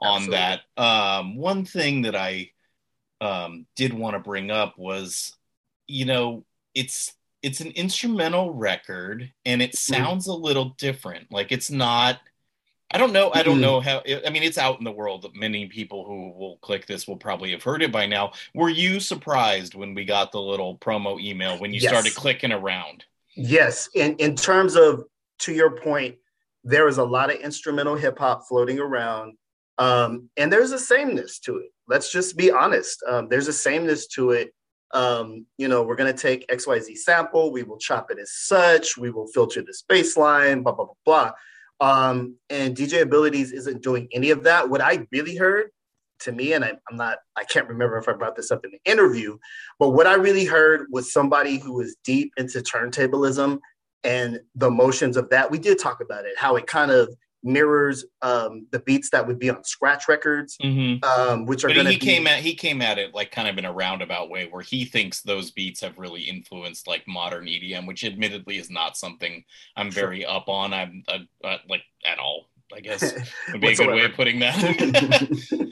[0.00, 0.36] on Absolutely.
[0.36, 0.82] that.
[0.82, 2.50] Um, one thing that I
[3.20, 5.36] um, did want to bring up was,
[5.86, 6.44] you know,
[6.74, 7.12] it's
[7.42, 11.30] it's an instrumental record and it sounds a little different.
[11.30, 12.18] Like it's not.
[12.90, 13.30] I don't know.
[13.32, 13.62] I don't Mhm.
[13.62, 14.02] know how.
[14.26, 15.28] I mean, it's out in the world.
[15.34, 18.32] Many people who will click this will probably have heard it by now.
[18.54, 21.90] Were you surprised when we got the little promo email when you Yes.
[21.90, 23.04] started clicking around?
[23.36, 25.04] Yes, in in terms of
[25.40, 26.16] to your point,
[26.62, 29.36] there is a lot of instrumental hip hop floating around,
[29.78, 31.72] um, and there's a sameness to it.
[31.88, 33.02] Let's just be honest.
[33.08, 34.54] Um, there's a sameness to it.
[34.92, 38.30] Um, you know, we're gonna take X Y Z sample, we will chop it as
[38.32, 41.32] such, we will filter this baseline, blah blah blah blah.
[41.80, 44.68] Um, and DJ Abilities isn't doing any of that.
[44.68, 45.70] What I really heard
[46.20, 48.70] to me, and I, I'm not, I can't remember if I brought this up in
[48.70, 49.36] the interview,
[49.78, 53.58] but what I really heard was somebody who was deep into turntablism
[54.04, 55.50] and the motions of that.
[55.50, 57.14] We did talk about it, how it kind of
[57.44, 61.04] mirrors um, the beats that would be on scratch records, Mhm.
[61.04, 62.06] um, which are going to he be.
[62.06, 64.84] came at he came at it like kind of in a roundabout way where he
[64.86, 69.44] thinks those beats have really influenced like modern EDM, which admittedly is not something
[69.76, 70.04] I'm Sure.
[70.04, 70.72] very up on.
[70.72, 72.48] I'm uh, uh, like at all.
[72.74, 73.12] I guess
[73.52, 74.56] would be a good way of putting that.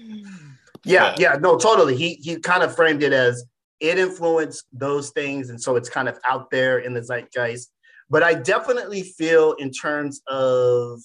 [0.85, 1.97] Yeah, But- yeah, no, totally.
[1.97, 3.44] He he kind of framed it as
[3.78, 7.69] it influenced those things, and so it's kind of out there in the zeitgeist.
[8.11, 11.01] But I definitely feel, in terms of,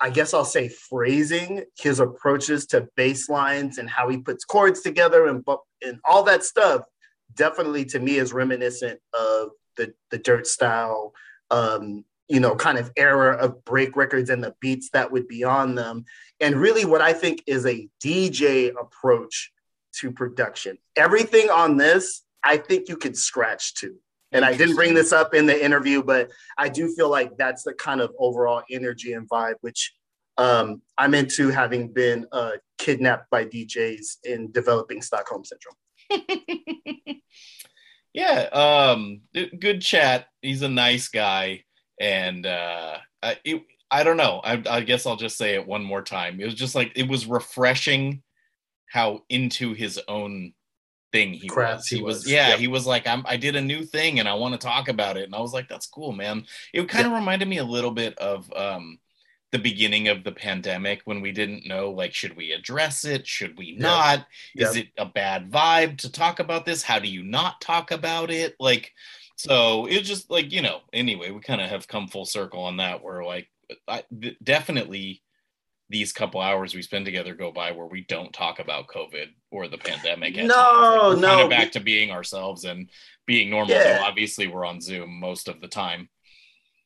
[0.00, 4.80] I guess I'll say phrasing, his approaches to bass lines and how he puts chords
[4.80, 5.44] together and
[5.82, 6.82] and all that stuff,
[7.34, 11.12] definitely to me is reminiscent of the the Dirtstyle,
[11.50, 15.44] um, you know, kind of era of break records and the beats that would be
[15.44, 16.04] on them
[16.40, 19.52] and really what I think is a DJ approach
[20.00, 20.78] to production.
[20.96, 23.96] Everything on this, I think you could scratch to.
[24.32, 27.62] And I didn't bring this up in the interview, but I do feel like that's
[27.62, 29.94] the kind of overall energy and vibe, which
[30.36, 35.76] um, I'm into having been uh, kidnapped by DJs in developing Stockholm Syndrome.
[38.12, 39.20] yeah, um,
[39.58, 40.26] good chat.
[40.42, 41.64] He's a nice guy,
[42.00, 44.40] and uh, I, it, I don't know.
[44.44, 46.40] I, I guess I'll just say it one more time.
[46.40, 48.22] It was just like it was refreshing
[48.90, 50.52] how into his own
[51.12, 51.88] thing he Craft was.
[51.88, 54.28] he He was, was, yeah, he was like, I'm, I did a new thing and
[54.28, 55.24] I want to talk about it.
[55.24, 56.44] And I was like, that's cool, man.
[56.72, 58.98] It kind of reminded me a little bit of um,
[59.50, 63.26] the beginning of the pandemic when we didn't know, like, should we address it?
[63.26, 63.82] Should we Yeah.
[63.82, 64.26] not?
[64.56, 66.82] Is it a bad vibe to talk about this?
[66.82, 68.56] How do you not talk about it?
[68.60, 68.92] Like,
[69.36, 72.76] so it's just like, you know, anyway, we kind of have come full circle on
[72.78, 73.48] that where like,
[73.86, 74.02] I,
[74.42, 75.22] definitely
[75.90, 79.68] these couple hours we spend together go by where we don't talk about COVID or
[79.68, 80.36] the pandemic.
[80.36, 81.20] at No, times.
[81.20, 82.90] No, Kind of back to being ourselves and
[83.26, 83.74] being normal.
[83.74, 83.98] Yeah.
[83.98, 86.08] Though obviously we're on Zoom most of the time.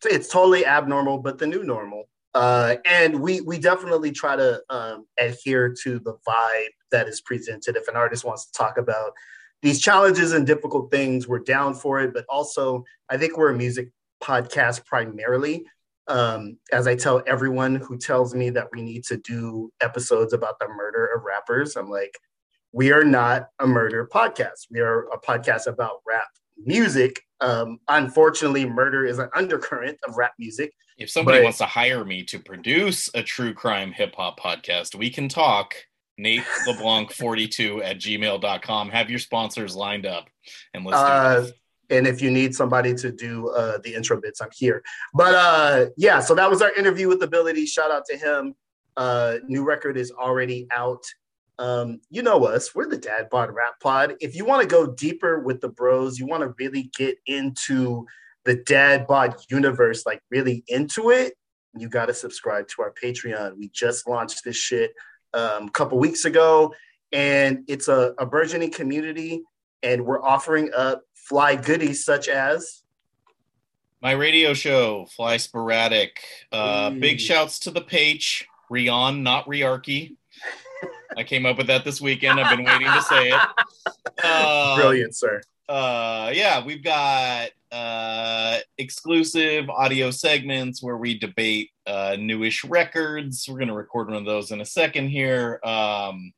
[0.04, 2.08] it's totally abnormal, but the new normal.
[2.34, 7.76] Uh, and we we definitely try to um, adhere to the vibe that is presented.
[7.76, 9.12] If an artist wants to talk about
[9.60, 12.14] these challenges and difficult things, we're down for it.
[12.14, 13.90] But also, I think we're a music
[14.22, 15.66] podcast primarily.
[16.08, 20.58] Um, as I tell everyone who tells me that we need to do episodes about
[20.58, 22.18] the murder of rappers, I'm like,
[22.72, 24.66] we are not a murder podcast.
[24.70, 26.28] We are a podcast about rap
[26.64, 27.22] music.
[27.40, 30.72] Um, unfortunately, murder is an undercurrent of rap music.
[30.98, 34.94] If somebody But- wants to hire me to produce a true crime hip hop podcast,
[34.94, 35.74] we can talk.
[36.18, 38.90] Nate LeBlanc 42 at gmail.com.
[38.90, 40.28] Have your sponsors lined up
[40.74, 41.52] and let's do Uh, this.
[41.92, 44.82] And if you need somebody to do uh, the intro bits, I'm here.
[45.12, 47.66] But uh, yeah, so that was our interview with Ability.
[47.66, 48.54] Shout out to him.
[48.96, 51.04] Uh, new record is already out.
[51.58, 54.16] Um, you know us, we're the Dad Bod Rap Pod.
[54.20, 58.06] If you want to go deeper with the bros, you want to really get into
[58.44, 61.34] the Dad Bod universe, like really into it,
[61.76, 63.56] you got to subscribe to our Patreon.
[63.56, 64.92] We just launched this shit
[65.34, 66.74] um, a couple weeks ago,
[67.12, 69.42] and it's a, a burgeoning community
[69.82, 71.02] and we're offering up
[71.32, 72.82] fly goodies such as
[74.02, 76.22] My radio show, Fly Sporadic.
[76.52, 80.16] Uh, big shouts to the page, Rion, not Riarchy.
[81.16, 82.38] I came up with that this weekend.
[82.38, 83.40] I've been waiting to say it.
[84.22, 85.40] Um, brilliant, sir.
[85.68, 93.56] uh yeah we've got uh exclusive audio segments where we debate uh newish records we're
[93.56, 96.32] going to record one of those in a second here um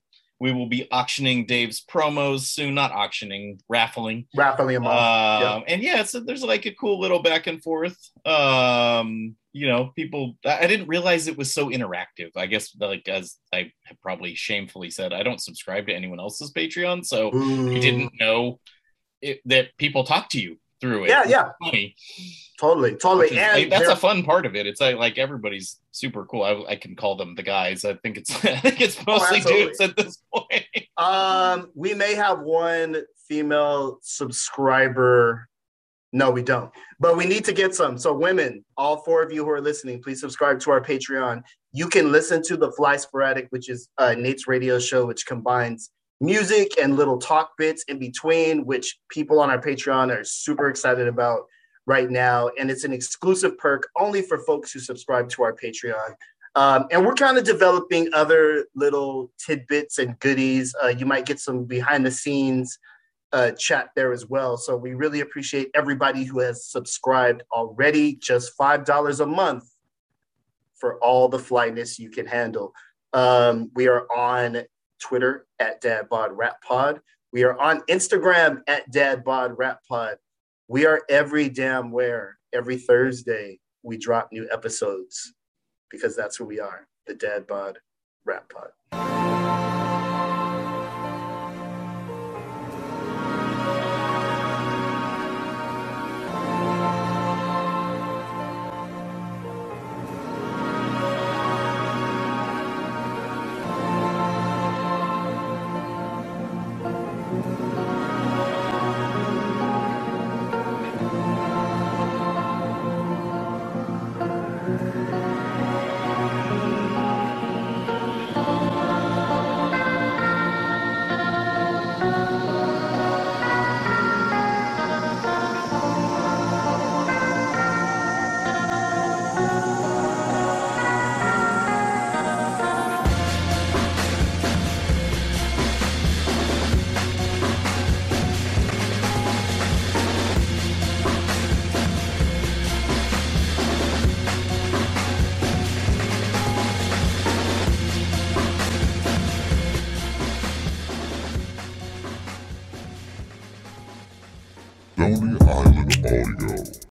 [0.45, 5.43] we will be auctioning dave's promos soon not auctioning raffling Raffling them off.
[5.43, 7.97] um and yeah so there's like a cool little back and forth
[8.27, 13.37] um you know people i didn't realize it was so interactive i guess like as
[13.53, 17.71] i have probably shamefully said i don't subscribe to anyone else's patreon so Ooh.
[17.75, 18.61] I didn't know
[19.23, 21.09] it, that people talk to you through it.
[21.09, 21.49] Yeah, yeah.
[21.63, 21.97] Funny.
[22.61, 23.27] Totally, totally.
[23.29, 24.67] is- And like, that's a fun part of it.
[24.67, 26.43] It's like, like everybody's super cool.
[26.43, 27.85] I, I can call them the guys.
[27.85, 29.65] I think it's I think it's mostly absolutely.
[29.67, 30.65] dudes at this point.
[30.97, 35.49] um, we may have one female subscriber.
[36.13, 36.71] No, we don't.
[37.01, 37.99] But we need to get some.
[37.99, 41.43] So, women, all four of you who are listening, please subscribe to our Patreon.
[41.73, 45.91] You can listen to the Fly Sporadic, which is uh, Nate's radio show, which combines
[46.21, 51.09] music and little talk bits in between, which people on our Patreon are super excited
[51.09, 51.41] about
[51.87, 52.51] right now.
[52.59, 56.15] And it's an exclusive perk only for folks who subscribe to our Patreon.
[56.57, 60.75] Um, and we're kind of developing other little tidbits and goodies.
[60.83, 62.79] Uh, you might get some behind the scenes
[63.33, 64.57] uh, chat there as well.
[64.57, 68.15] So we really appreciate everybody who has subscribed already.
[68.15, 69.65] Just $5 a month
[70.77, 72.73] for all the flyness you can handle.
[73.13, 74.63] Um, we are on
[75.01, 77.01] Twitter at Dad Bod Rap Pod.
[77.33, 80.17] We are on Instagram at Dad Bod Rap Pod.
[80.75, 82.37] We are every damn where.
[82.53, 85.33] Every Thursday, we drop new episodes
[85.89, 87.79] because that's who we are the Dad Bod
[88.25, 89.74] Rap Pod.